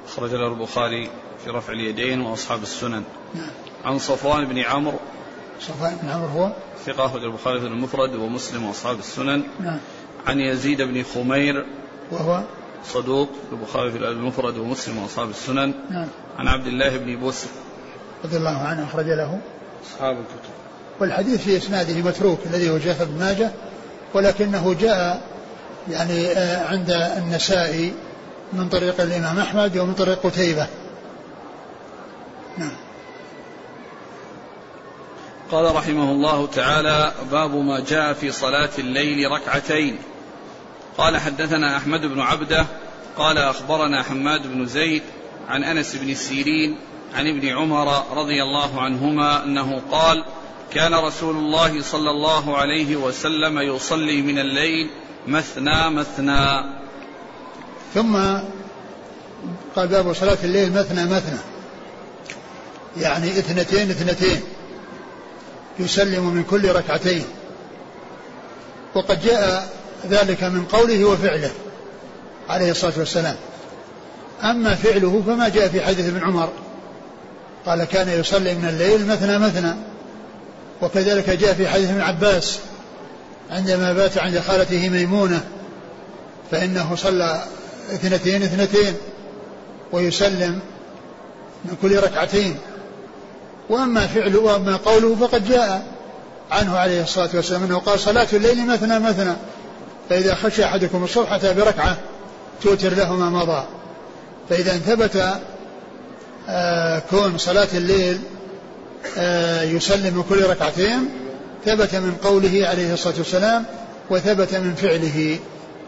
[0.08, 1.10] أخرج له البخاري
[1.44, 3.04] في رفع اليدين وأصحاب السنن.
[3.36, 3.52] نعم.
[3.86, 5.00] عن صفوان بن عمرو.
[5.62, 6.52] صفوان بن عمرو هو؟
[6.86, 9.44] ثقة أخرج البخاري في المفرد ومسلم وأصحاب السنن.
[9.60, 9.80] نعم.
[10.28, 11.66] عن يزيد بن خمير.
[12.12, 12.44] وهو؟
[12.86, 15.74] صدوق البخاري في المفرد ومسلم وأصحاب السنن.
[15.90, 16.08] نعم.
[16.38, 17.48] عن عبد الله بن بوسر
[18.24, 19.40] رضي الله عنه أخرج له.
[19.86, 20.54] أصحاب الكتب.
[21.00, 23.52] والحديث في إسناده متروك الذي هو جاء بن ماجه
[24.14, 25.22] ولكنه جاء
[25.90, 27.94] يعني آه، عند النسائي
[28.54, 30.68] من طريق الإمام أحمد ومن طريق قتيبة.
[32.58, 32.72] نعم.
[35.52, 39.98] قال رحمه الله تعالى باب ما جاء في صلاة الليل ركعتين.
[40.98, 42.66] قال حدثنا أحمد بن عبده
[43.18, 45.04] قال أخبرنا حماد بن زيد
[45.50, 46.78] عن أنس بن سيرين
[47.16, 50.26] عن ابن عمر رضي الله عنهما أنه قال
[50.74, 54.90] كان رسول الله صلى الله عليه وسلم يصلي من الليل
[55.28, 56.64] مثنى مثنى.
[57.94, 58.16] ثم
[59.76, 61.40] قال باب صلاة الليل مثنى مثنى.
[62.98, 64.42] يعني اثنتين اثنتين.
[65.80, 67.26] يسلم من كل ركعتين.
[68.96, 69.79] وقد جاء
[70.10, 71.52] ذلك من قوله وفعله
[72.50, 73.36] عليه الصلاة والسلام.
[74.44, 76.50] أما فعله فما جاء في حديث ابن عمر.
[77.66, 79.74] قال كان يصلي من الليل مثنى مثنى.
[80.82, 82.60] وكذلك جاء في حديث ابن عباس
[83.52, 85.42] عندما بات عند خالته ميمونة
[86.52, 87.44] فإنه صلى
[87.94, 88.94] اثنتين اثنتين
[89.92, 90.60] ويسلم
[91.66, 92.58] من كل ركعتين.
[93.70, 95.88] وأما فعله وأما قوله فقد جاء
[96.52, 99.34] عنه عليه الصلاة والسلام أنه قال صلاة الليل مثنى مثنى.
[100.10, 101.98] فإذا خشى أحدكم الصبح أتى بركعة
[102.64, 103.64] توتر له ما مضى.
[104.50, 105.40] فإذا ثبت
[106.50, 108.20] آه كون صلاة الليل
[109.18, 111.10] آه يسلم كل ركعتين
[111.66, 113.66] ثبت من قوله عليه الصلاة والسلام
[114.10, 115.40] وثبت من فعله.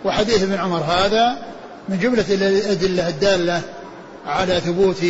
[0.05, 1.37] وحديث ابن عمر هذا
[1.89, 3.61] من جملة الأدلة الدالة
[4.25, 5.05] على ثبوت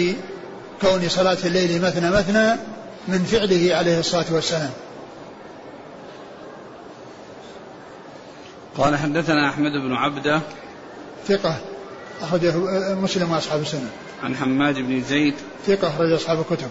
[0.82, 2.56] كون صلاة الليل مثنى مثنى
[3.08, 4.70] من فعله عليه الصلاة والسلام.
[8.78, 10.42] قال حدثنا أحمد بن عبدة
[11.28, 11.58] ثقة
[12.22, 12.58] أخرجه
[12.96, 13.90] مسلم وأصحاب السنة.
[14.24, 15.34] عن حماد بن زيد
[15.66, 16.70] ثقة أخرج أصحاب الكتب.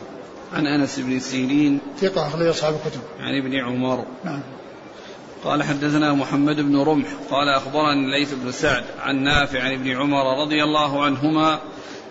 [0.53, 3.01] عن أنس بن سيرين ثقة أخرج أصحاب الكتب.
[3.21, 4.05] عن ابن عمر.
[4.25, 4.41] نعم.
[5.45, 10.43] قال حدثنا محمد بن رمح قال أخبرني الليث بن سعد عن نافع عن ابن عمر
[10.43, 11.59] رضي الله عنهما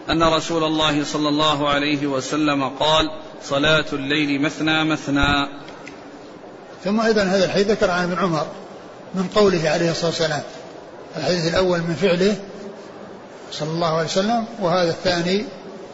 [0.09, 3.11] أن رسول الله صلى الله عليه وسلم قال
[3.43, 5.47] صلاة الليل مثنى مثنى
[6.83, 8.47] ثم أيضا هذا الحديث ذكر عن ابن عمر.
[9.15, 10.41] من قوله عليه الصلاة والسلام
[11.17, 12.35] الحديث الأول من فعله
[13.51, 15.45] صلى الله عليه وسلم وهذا الثاني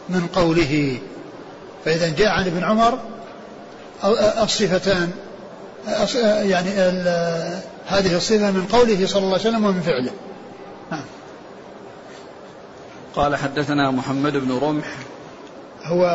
[0.10, 0.98] من قوله.
[1.86, 3.00] فإذا جاء عن ابن عمر
[4.44, 5.12] الصفتان
[6.42, 6.70] يعني
[7.88, 10.12] هذه الصفة من قوله صلى الله عليه وسلم ومن فعله.
[10.92, 11.06] نعم.
[13.16, 14.86] قال حدثنا محمد بن رمح
[15.86, 16.06] هو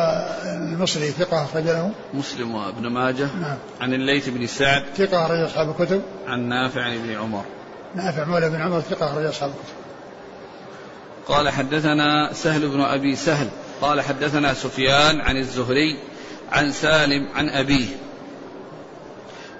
[0.45, 3.29] المصري ثقة أخرج له؟ مسلم وابن ماجه.
[3.41, 3.57] نعم.
[3.81, 4.83] عن الليث بن سعد.
[4.97, 6.01] ثقة أخرج أصحاب الكتب.
[6.27, 7.43] عن نافع عن ابن عمر.
[7.95, 9.75] نافع مولى بن عمر ثقة أخرج أصحاب الكتب.
[11.27, 13.49] قال حدثنا سهل بن أبي سهل.
[13.81, 15.99] قال حدثنا سفيان عن الزهري
[16.51, 17.87] عن سالم عن أبيه.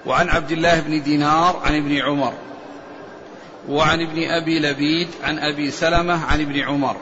[0.06, 2.32] وعن عبد الله بن دينار عن ابن عمر.
[3.68, 6.96] وعن ابن أبي لبيد عن أبي سلمة عن ابن عمر.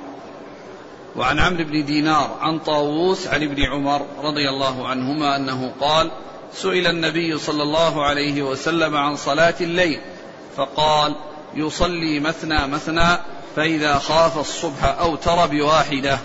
[1.16, 6.10] وعن عمرو بن دينار عن طاووس عن ابن عمر رضي الله عنهما أنه قال
[6.54, 10.00] سئل النبي صلى الله عليه وسلم عن صلاة الليل
[10.56, 11.14] فقال
[11.54, 13.18] يصلي مثنى مثنى
[13.56, 16.18] فإذا خاف الصبح اوتر بواحدة.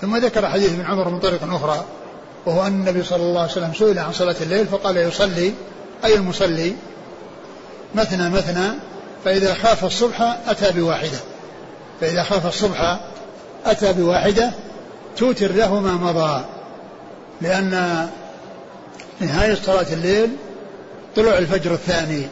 [0.00, 1.84] ثم ذكر حديث ابن عمر من طريق أخرى
[2.46, 5.54] وهو أن النبي صلى الله عليه وسلم سئل عن صلاة الليل فقال يصلي
[6.04, 6.74] أي المصلي؟
[7.94, 8.70] مثنى مثنى
[9.24, 11.18] فإذا خاف الصبح أتى بواحدة
[12.00, 13.00] فإذا خاف الصبح
[13.66, 14.50] أتى بواحدة
[15.16, 16.44] توتر له ما مضى
[17.40, 17.70] لأن
[19.20, 20.30] نهاية صلاة الليل
[21.16, 22.26] طلوع الفجر الثاني.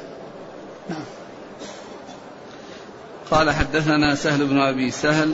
[0.91, 1.05] نعم.
[3.31, 5.33] قال حدثنا سهل بن أبي سهل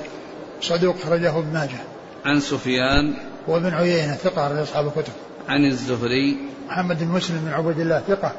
[0.60, 1.80] صدوق خرجه ابن ماجه.
[2.24, 3.14] عن سفيان
[3.46, 5.12] وابن عيينة ثقة أخرج أصحاب الكتب.
[5.48, 6.38] عن الزهري
[6.68, 8.32] محمد بن مسلم بن عبد الله ثقة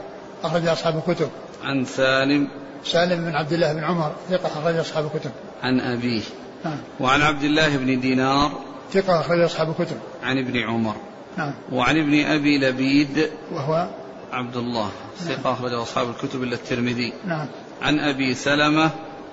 [0.44, 1.30] أخرج أصحاب الكتب.
[1.64, 2.48] عن سالم
[2.86, 5.32] سالم بن عبد الله بن عمر ثقة أخرج أصحاب الكتب.
[5.64, 6.22] عن أبيه.
[6.66, 6.78] نعم.
[7.00, 8.52] وعن عبد الله بن دينار
[8.94, 9.98] ثقة أخرج أصحاب الكتب.
[10.24, 10.96] عن ابن عمر
[11.38, 11.54] نعم.
[11.72, 13.88] وعن ابن أبي لبيد وهو
[14.32, 14.90] عبد الله.
[15.18, 17.14] ثقة أخرج أصحاب الكتب إلا الترمذي.
[17.26, 17.48] نعم.
[17.82, 18.92] عن أبي سلمة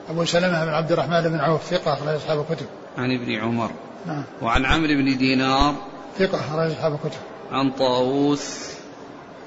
[0.09, 2.67] أبو سلمة بن عبد الرحمن بن عوف ثقة أخرج أصحاب الكتب.
[2.99, 3.71] عن ابن عمر
[4.07, 4.23] نعم.
[4.43, 5.75] وعن عمرو بن دينار
[6.19, 7.21] ثقة أخرج أصحاب الكتب.
[7.53, 8.71] عن طاووس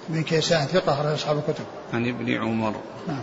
[0.09, 1.63] بن كيسان ثقة أخرج أصحاب الكتب.
[1.93, 2.75] عن ابن عمر.
[3.07, 3.21] نعم.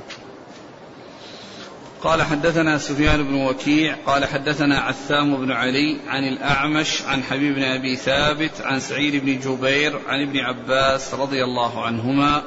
[2.07, 7.63] قال حدثنا سفيان بن وكيع قال حدثنا عثام بن علي عن الأعمش عن حبيب بن
[7.63, 12.43] أبي ثابت عن سعيد بن جبير عن ابن عباس رضي الله عنهما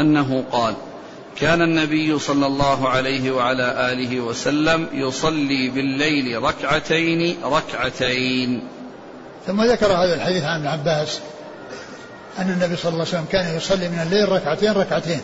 [0.00, 0.74] أنه قال
[1.40, 8.68] كان النبي صلى الله عليه وعلى آله وسلم يصلي بالليل ركعتين ركعتين.
[9.46, 11.20] ثم ذكر هذا الحديث عن ابن عباس
[12.38, 15.20] أن النبي صلى الله عليه وسلم كان يصلي من الليل ركعتين ركعتين.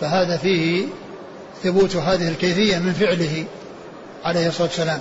[0.00, 0.86] فهذا فيه
[1.62, 3.44] ثبوت هذه الكيفية من فعله
[4.24, 5.00] عليه الصلاة والسلام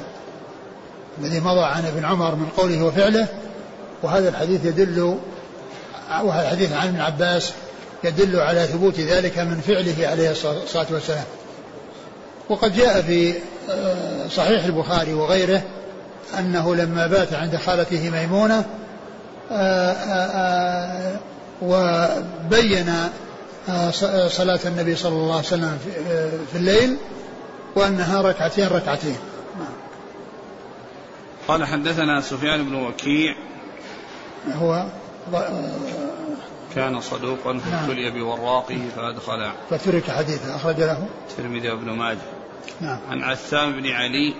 [1.22, 3.28] الذي مضى عن ابن عمر من قوله وفعله
[4.04, 5.18] وهذا الحديث يدل
[6.24, 7.52] وهذا الحديث عن ابن عباس
[8.04, 11.24] يدل على ثبوت ذلك من فعله عليه الصلاة والسلام.
[12.50, 13.34] وقد جاء في
[13.70, 15.62] آه، صحيح البخاري وغيره
[16.40, 18.66] أنه لما بات عند خالته ميمونة
[19.52, 21.20] آه، آه،
[21.62, 22.94] وبين
[24.30, 25.80] صلاة النبي صلى الله عليه وسلم
[26.52, 26.98] في الليل
[27.76, 29.18] وأنها ركعتين ركعتين.
[29.60, 29.74] نعم.
[31.48, 33.36] قال حدثنا سفيان بن وكيع.
[34.56, 34.86] هو
[36.76, 37.62] كان صدوقا نعم.
[37.62, 42.18] فابتلي بوراقه فأدخل فترك حديثه أخرج له الترمذي وابن ماجه.
[42.82, 43.00] نعم.
[43.10, 44.34] عن عثام بن علي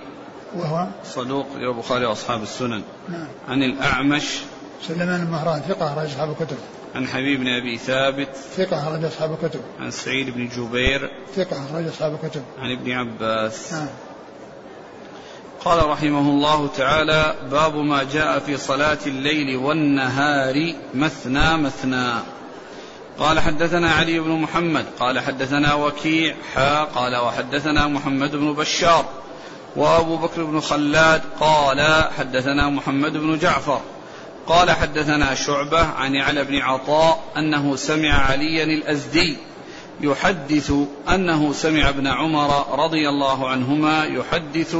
[0.56, 2.82] وهو صدوق البخاري وأصحاب السنن.
[3.08, 3.26] نعم.
[3.48, 4.40] عن الأعمش
[4.88, 6.56] سليمان المهران ثقة أخرج أصحاب الكتب.
[6.94, 9.60] عن حبيب بن أبي ثابت ثقة أخرج أصحاب الكتب.
[9.80, 12.42] عن سعيد بن جبير ثقة أخرج أصحاب الكتب.
[12.58, 13.72] عن ابن عباس.
[13.72, 13.86] نعم.
[15.64, 22.12] قال رحمه الله تعالى باب ما جاء في صلاة الليل والنهار مثنى مثنى.
[23.18, 29.04] قال حدثنا علي بن محمد قال حدثنا وكيع حا قال وحدثنا محمد بن بشار
[29.76, 33.80] وأبو بكر بن خلاد قال حدثنا محمد بن جعفر.
[34.46, 39.36] قال حدثنا شعبة عن يعلى بن عطاء أنه سمع عليا الأزدي
[40.00, 40.72] يحدث
[41.08, 44.76] أنه سمع ابن عمر رضي الله عنهما يحدث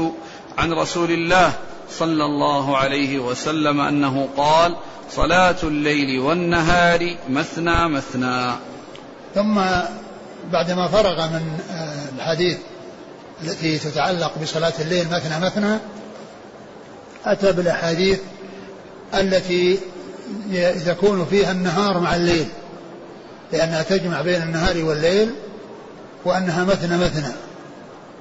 [0.57, 1.53] عن رسول الله
[1.91, 4.75] صلى الله عليه وسلم أنه قال
[5.11, 8.51] صلاة الليل والنهار مثنى مثنى
[9.35, 9.61] ثم
[10.51, 12.57] بعدما فرغ من آه، الحديث
[13.43, 15.77] التي تتعلق بصلاة الليل مثنى مثنى
[17.25, 18.19] أتى بالأحاديث
[19.13, 19.79] التي
[20.85, 22.47] تكون فيها النهار مع الليل
[23.53, 25.33] لأنها تجمع بين النهار والليل
[26.25, 27.33] وأنها مثنى مثنى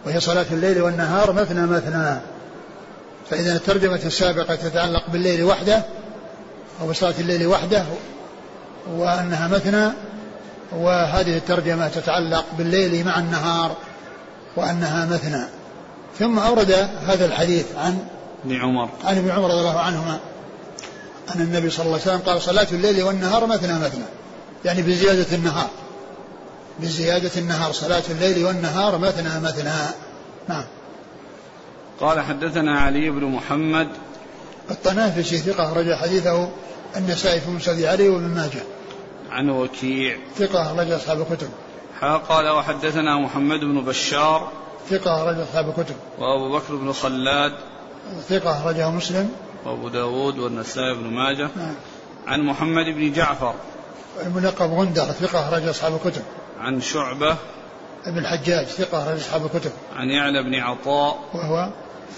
[0.07, 2.21] وهي صلاة الليل والنهار مثنى مثنى.
[3.31, 5.83] فإذا الترجمة السابقة تتعلق بالليل وحده
[6.81, 7.85] أو بصلاة الليل وحده
[8.97, 9.93] وأنها مثنى
[10.73, 13.77] وهذه الترجمة تتعلق بالليل مع النهار
[14.57, 15.45] وأنها مثنى.
[16.19, 17.99] ثم أورد هذا الحديث عن
[18.45, 18.91] ابن عمر.
[19.05, 20.19] عن ابن عمر رضي الله عنهما.
[21.35, 24.05] أن النبي صلى الله عليه وسلم قال صلاة الليل والنهار مثنى مثنى.
[24.65, 25.71] يعني بزيادة النهار.
[26.81, 27.73] بزيادة النهار.
[27.73, 29.73] صلاة الليل والنهار مثنى مثنى.
[30.49, 30.65] نعم.
[32.01, 33.89] قال حدثنا علي بن محمد.
[34.71, 36.49] الطنافسي ثقة أخرج حديثه
[36.97, 38.63] النسائي في مسند علي وابن ماجه.
[39.31, 40.17] عن وكيع.
[40.39, 41.49] ثقة أخرج أصحاب الكتب.
[42.29, 44.53] قال وحدثنا محمد بن بشار.
[44.91, 45.95] ثقة أخرج أصحاب الكتب.
[46.19, 47.53] وأبو بكر بن خلاد.
[48.29, 49.31] ثقة أخرجه مسلم.
[49.65, 51.49] وأبو داود والنسائي بن ماجه.
[51.57, 51.75] نعم.
[52.27, 53.55] عن محمد بن جعفر.
[54.27, 56.23] الملقب غندر ثقة أخرج أصحاب الكتب.
[56.61, 57.37] عن شعبة.
[58.05, 59.73] ابن الحجاج ثقة أخرج أصحاب الكتب.
[59.97, 61.19] عن يعلى بن عطاء.
[61.35, 61.69] وهو؟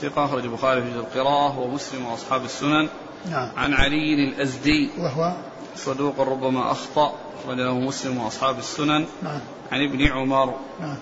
[0.01, 2.89] ثقة أخرج البخاري في القراءة ومسلم وأصحاب السنن.
[3.31, 3.49] نعم.
[3.57, 4.91] عن علي الأزدي.
[4.99, 5.33] وهو؟
[5.77, 7.13] صدوق ربما أخطأ
[7.49, 9.07] له مسلم وأصحاب السنن.
[9.23, 9.41] نعم.
[9.73, 10.55] عن ابن عمر.
[10.81, 10.97] نعم.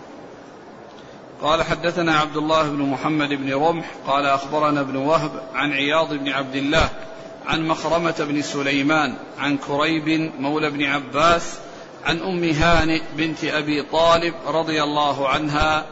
[1.42, 6.28] قال حدثنا عبد الله بن محمد بن رمح قال أخبرنا ابن وهب عن عياض بن
[6.28, 6.88] عبد الله
[7.46, 11.58] عن مخرمة بن سليمان عن كريب مولى بن عباس
[12.04, 15.84] عن أم هانئ بنت أبي طالب رضي الله عنها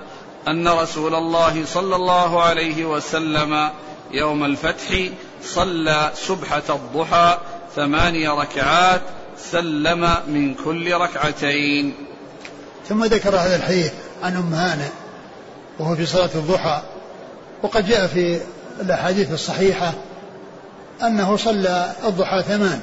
[0.49, 3.71] أن رسول الله صلى الله عليه وسلم
[4.13, 5.09] يوم الفتح
[5.43, 7.39] صلى سبحة الضحى
[7.77, 9.03] ثماني ركعات
[9.39, 11.95] سلم من كل ركعتين.
[12.89, 13.93] ثم ذكر هذا الحديث
[14.23, 15.08] عن أم هانئ
[15.79, 16.83] وهو في صلاة الضحى.
[17.63, 18.41] وقد جاء في
[18.81, 19.93] الأحاديث الصحيحة
[21.03, 22.81] أنه صلى الضحى ثمان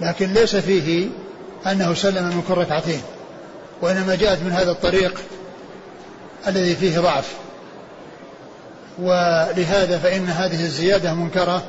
[0.00, 1.08] لكن ليس فيه
[1.66, 3.02] أنه سلم من كل ركعتين
[3.82, 5.20] وإنما جاءت من هذا الطريق
[6.46, 7.34] الذي فيه ضعف.
[8.98, 11.62] ولهذا فإن هذه الزيادة منكرة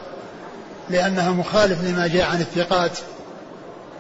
[0.90, 2.92] لأنها مخالف لما جاء عن الثقات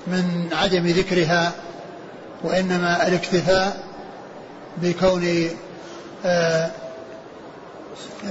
[0.07, 1.51] من عدم ذكرها
[2.43, 3.83] وإنما الاكتفاء
[4.77, 5.49] بكون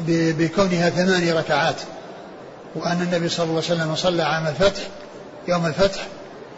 [0.09, 1.77] بكونها ثماني ركعات
[2.75, 4.83] وأن النبي صلى الله عليه وسلم صلى عام الفتح
[5.49, 6.07] يوم الفتح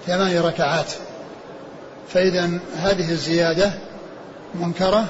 [0.06, 0.92] ثماني ركعات.
[2.08, 3.72] فإذا هذه الزيادة
[4.54, 5.04] منكرة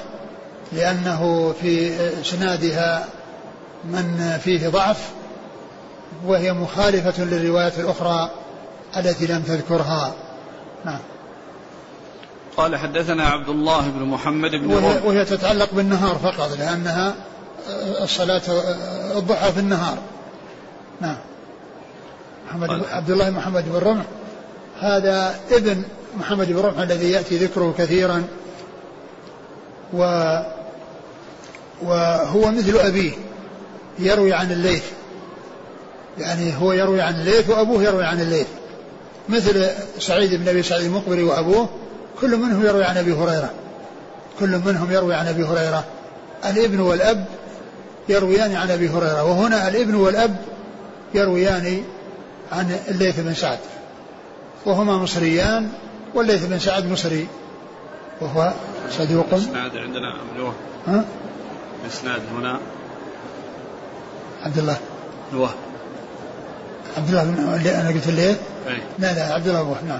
[0.71, 3.05] لأنه في إسنادها
[3.83, 5.09] من فيه ضعف
[6.25, 8.29] وهي مخالفة للروايات الأخرى
[8.97, 10.13] التي لم تذكرها.
[10.85, 10.99] نعم.
[12.57, 17.15] قال حدثنا عبد الله بن محمد بن وهي, وهي تتعلق بالنهار فقط لأنها
[18.01, 18.41] الصلاة
[19.17, 19.97] الضحى في النهار.
[21.01, 21.17] نعم.
[22.47, 24.05] محمد عبد الله محمد بن رمح
[24.79, 25.83] هذا ابن
[26.19, 28.23] محمد بن رمح الذي يأتي ذكره كثيرا
[29.93, 30.03] و
[31.81, 33.11] وهو مثل أبيه
[33.99, 34.83] يروي عن الليث.
[36.17, 38.47] يعني هو يروي عن الليث وأبوه يروي عن الليث.
[39.29, 41.69] مثل سعيد بن أبي سعيد المقبري وأبوه
[42.21, 43.49] كل منهم يروي عن أبي هريرة.
[44.39, 45.83] كل منهم يروي عن أبي هريرة.
[46.45, 47.25] الابن والأب
[48.09, 49.23] يرويان عن أبي هريرة.
[49.23, 50.35] وهنا الابن والأب
[51.13, 51.83] يرويان
[52.51, 53.59] عن الليث بن سعد.
[54.65, 55.69] وهما مصريان
[56.13, 57.27] والليث بن سعد مصري.
[58.21, 58.53] وهو
[58.91, 59.25] صدوق.
[59.31, 60.53] الاسناد عندنا الوهب
[60.87, 61.05] ها؟
[61.83, 62.59] الاسناد هنا.
[64.43, 64.77] عبد الله.
[65.33, 65.55] الوهب
[66.97, 68.37] عبد الله بن أنا قلت الليث؟
[68.67, 69.99] اي لا لا عبد الله بن نعم.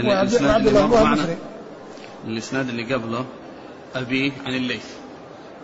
[0.00, 1.26] الإسناد اللي مر معنا
[2.26, 3.24] الإسناد اللي قبله
[3.94, 4.84] ابيه عن الليث.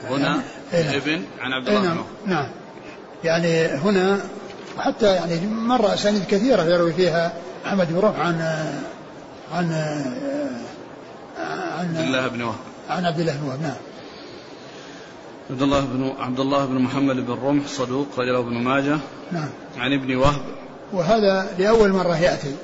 [0.03, 0.85] هنا إيه.
[0.85, 0.95] نعم.
[0.95, 2.05] ابن عن عبد اي الله نعم.
[2.27, 2.49] نعم.
[3.25, 4.21] يعني هنا
[4.79, 7.33] حتى يعني مر أسانيد كثيرة يروي فيها
[7.67, 8.41] أحمد بن رفع عن
[9.53, 9.73] عن
[11.79, 12.59] عن عبد الله بن وهب.
[12.89, 13.77] عن عبد الله بن وهب نعم.
[15.51, 18.99] عبد الله بن عبد الله بن محمد بن رمح صدوق رجله ابن ماجه.
[19.33, 19.49] نعم.
[19.79, 20.43] عن ابن وهب.
[20.93, 22.55] وهذا لأول مرة يأتي.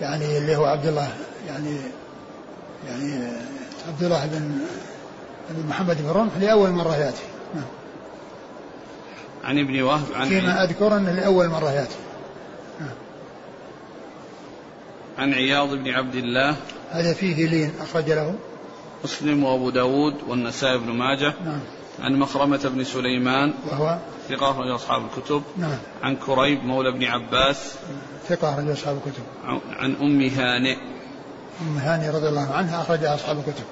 [0.00, 1.12] يعني اللي هو عبد الله
[1.48, 1.76] يعني
[2.88, 3.32] يعني
[3.88, 4.58] عبد الله بن
[5.50, 7.22] بن محمد بن رمح لأول مرة يأتي.
[7.54, 7.64] نعم.
[9.44, 11.96] عن ابن وهب عن فيما أذكر أنه لأول مرة يأتي.
[15.18, 16.56] عن عياض بن عبد الله
[16.90, 18.34] هذا فيه لين أخرج له.
[19.04, 21.34] مسلم وأبو داود والنسائي بن ماجه.
[21.44, 21.60] نعم.
[21.98, 25.78] عن مخرمة بن سليمان وهو ثقة أخرج أصحاب الكتب نعم.
[26.02, 27.74] عن كريب مولى بن عباس
[28.28, 29.22] ثقة أخرج أصحاب الكتب.
[29.78, 30.76] عن أم هانئ.
[31.60, 33.64] أم هاني رضي الله عنها أخرج أصحاب الكتب.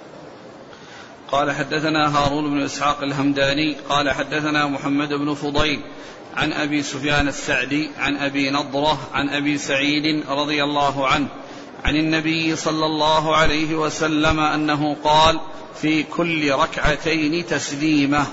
[1.28, 5.82] قال حدثنا هارون بن إسحاق الهمداني قال حدثنا محمد بن فضيل
[6.36, 11.28] عن أبي سفيان السعدي عن أبي نضرة عن أبي سعيد رضي الله عنه
[11.84, 15.40] عن النبي صلى الله عليه وسلم أنه قال
[15.80, 18.26] في كل ركعتين تسليمة.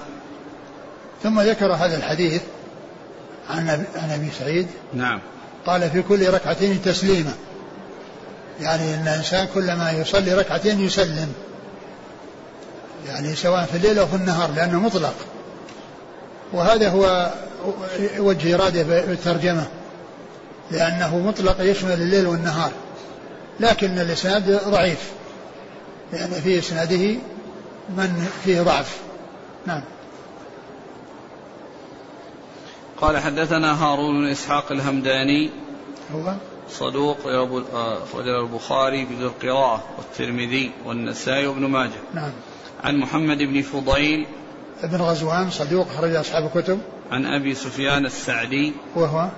[1.24, 2.42] ثم ذكر هذا الحديث
[3.50, 4.68] عن عن أبي سعيد.
[4.94, 5.20] نعم.
[5.66, 7.34] قال في كل ركعتين تسليمة.
[8.62, 11.34] يعني أن الإنسان كلما يصلي ركعتين يسلم.
[13.08, 15.16] يعني سواء في الليل أو في النهار لأنه مطلق.
[16.54, 17.34] وهذا هو
[18.18, 19.68] وجه إرادة بالترجمة.
[20.72, 22.72] لأنه مطلق يشمل الليل والنهار.
[23.60, 25.12] لكن الإسناد ضعيف.
[26.14, 27.20] لأن في إسناده
[27.90, 28.98] من فيه ضعف.
[29.66, 29.82] نعم.
[33.02, 35.50] قال حدثنا هارون بن إسحاق الهمداني.
[36.16, 36.34] هو؟
[36.70, 37.18] صدوق
[37.74, 42.00] أخرج له البخاري في القراءة والترمذي والنسائي وابن ماجه.
[42.14, 42.32] نعم.
[42.84, 44.28] عن محمد بن فضيل.
[44.82, 46.80] ابن غزوان صدوق خرج أصحاب الكتب.
[47.12, 48.74] عن أبي سفيان السعدي.
[48.96, 49.30] وهو؟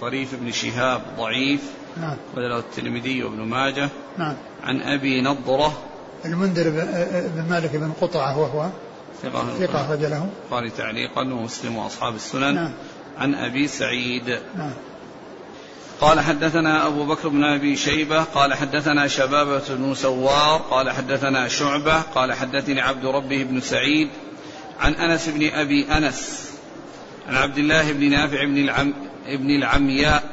[0.00, 1.60] طريف بن شهاب ضعيف.
[2.00, 2.16] نعم.
[2.32, 3.88] أخرج له الترمذي وابن ماجه.
[4.18, 4.34] نعم.
[4.64, 5.78] عن أبي نضرة.
[6.24, 6.70] المنذر
[7.36, 8.68] بن مالك بن قطعة وهو
[9.22, 10.28] ثقة ثقة أخرج له.
[10.44, 12.54] البخاري تعليقا ومسلم وأصحاب السنن.
[12.54, 12.72] نعم.
[13.18, 14.38] عن أبي سعيد.
[14.56, 14.72] نعم.
[16.00, 18.22] قال حدثنا أبو بكر بن أبي شيبة.
[18.22, 20.60] قال حدثنا شبابة بن سوار.
[20.70, 22.00] قال حدثنا شعبة.
[22.00, 24.08] قال حدثني عبد ربه بن سعيد.
[24.80, 26.50] عن أنس بن أبي أنس.
[27.28, 28.94] عن عبد الله بن نافع بن العم
[29.26, 30.31] ابن العمياء.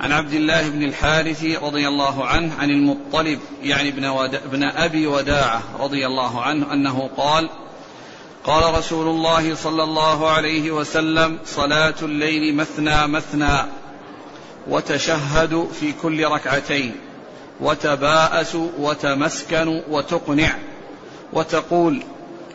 [0.00, 4.34] عن عبد الله بن الحارث رضي الله عنه عن المطلب يعني ابن, ود...
[4.34, 7.48] ابن أبي وداعة رضي الله عنه أنه قال
[8.44, 13.66] قال رسول الله صلى الله عليه وسلم صلاة الليل مثنى مثنى
[14.68, 16.94] وتشهد في كل ركعتين
[17.60, 20.54] وتباءس وتمسكن وتقنع
[21.32, 22.02] وتقول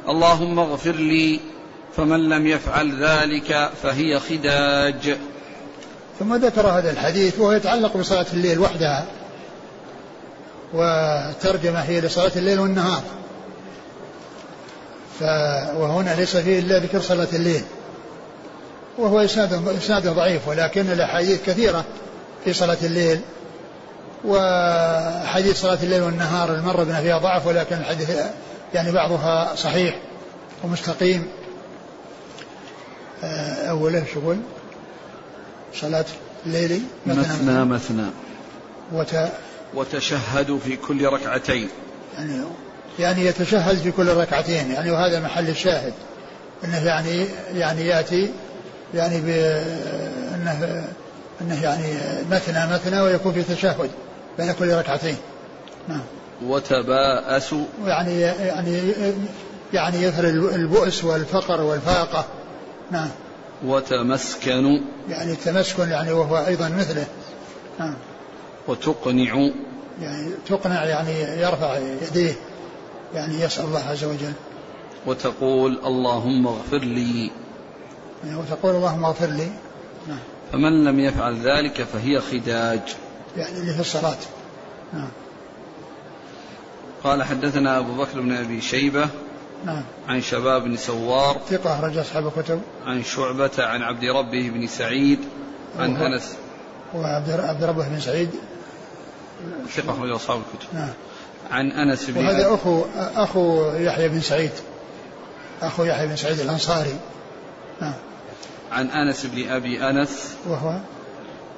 [0.09, 1.39] اللهم اغفر لي
[1.97, 5.17] فمن لم يفعل ذلك فهي خداج.
[6.19, 9.05] ثم ذكر هذا الحديث وهو يتعلق بصلاة الليل وحدها
[10.73, 13.01] والترجمة هي لصلاة الليل والنهار.
[15.19, 15.23] ف
[15.77, 17.63] وهنا ليس فيه إلا ذكر صلاة الليل.
[18.97, 21.85] وهو إسناده إسناده ضعيف ولكن الأحاديث كثيرة
[22.45, 23.21] في صلاة الليل.
[24.25, 28.09] وحديث صلاة الليل والنهار المر بنا فيها ضعف ولكن الحديث
[28.73, 29.95] يعني بعضها صحيح
[30.63, 31.27] ومستقيم.
[33.69, 34.35] أوله شو؟
[35.81, 36.05] صلاة
[36.45, 37.65] الليل مثنى.
[37.65, 38.05] مثنى
[38.93, 39.15] وت
[39.73, 41.69] وتشهد في كل ركعتين.
[42.17, 42.41] يعني
[42.99, 44.71] يعني يتشهد في كل ركعتين.
[44.71, 45.93] يعني وهذا محل الشاهد.
[46.63, 48.31] إنه يعني يعني ياتي
[48.93, 50.85] يعني بانه
[51.41, 51.93] إنه يعني
[52.31, 53.89] مثنى مثنى ويكون في تشهد
[54.37, 55.17] بين كل ركعتين.
[55.87, 56.01] نعم.
[56.45, 57.55] وتباءس.
[57.85, 58.93] يعني يعني
[59.73, 62.25] يعني يظهر البؤس والفقر والفاقة.
[62.91, 63.09] نعم.
[63.63, 64.81] وتمسكن.
[65.09, 67.07] يعني التمسكن يعني وهو أيضا مثله.
[67.79, 67.95] نعم.
[68.67, 69.49] وتقنع.
[70.01, 72.33] يعني تقنع يعني يرفع يديه.
[73.13, 74.33] يعني يسأل الله عز وجل.
[75.05, 77.31] وتقول اللهم اغفر لي.
[78.23, 79.49] يعني وتقول اللهم اغفر لي.
[80.07, 80.19] نعم.
[80.51, 82.95] فمن لم يفعل ذلك فهي خداج.
[83.37, 84.17] يعني اللي في الصلاة
[84.93, 85.09] نعم.
[87.03, 89.09] قال حدثنا أبو بكر بن أبي شيبة.
[89.65, 89.83] نعم.
[90.07, 92.61] عن شباب بن سوار ثقة رجل أصحاب الكتب.
[92.85, 95.19] عن شعبة عن عبد ربه بن سعيد
[95.79, 96.35] عن أنس.
[96.93, 98.29] وعبد عبد ربه بن سعيد.
[99.75, 100.67] ثقة أخرج أصحاب الكتب.
[100.73, 100.89] نعم.
[101.51, 104.51] عن أنس بن وهذا أخو أخو يحيى بن سعيد.
[105.61, 106.95] أخو يحيى بن سعيد الأنصاري.
[107.81, 107.93] نعم.
[108.71, 110.35] عن أنس بن أبي أنس.
[110.47, 110.79] وهو؟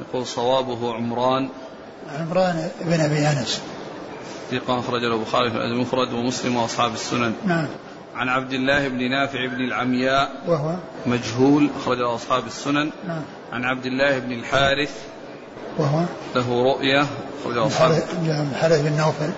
[0.01, 1.49] يقول صوابه عمران.
[2.19, 3.61] عمران بن أبي أنس.
[4.51, 7.33] ثقة أخرج له البخاري في الأدب المفرد ومسلم وأصحاب السنن.
[7.45, 7.67] نعم.
[8.17, 12.91] عن عبد الله بن نافع بن العمياء وهو مجهول أخرج أصحاب السنن.
[13.07, 13.21] نعم.
[13.53, 14.91] عن عبد الله بن الحارث
[15.77, 16.01] وهو
[16.35, 17.05] له رؤية
[17.41, 18.15] أخرج أصحاب الحارث
[18.51, 19.31] الحارث بن نوفل.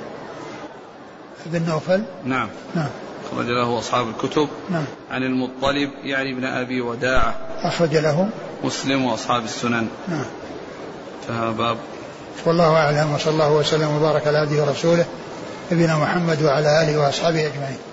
[1.45, 2.49] بن نوفل؟ نعم.
[2.75, 2.89] نعم.
[3.33, 4.47] أخرج له أصحاب الكتب.
[4.69, 4.85] نعم.
[5.11, 7.35] عن المطلب يعني ابن أبي وداعة.
[7.61, 8.29] أخرج له
[8.63, 9.87] مسلم وأصحاب السنن.
[10.07, 10.25] نعم.
[11.21, 11.77] انتهى باب.
[12.45, 15.05] والله أعلم وصلى الله وسلم وبارك على عبده ورسوله
[15.71, 17.88] نبينا محمد وعلى آله وأصحابه أجمعين.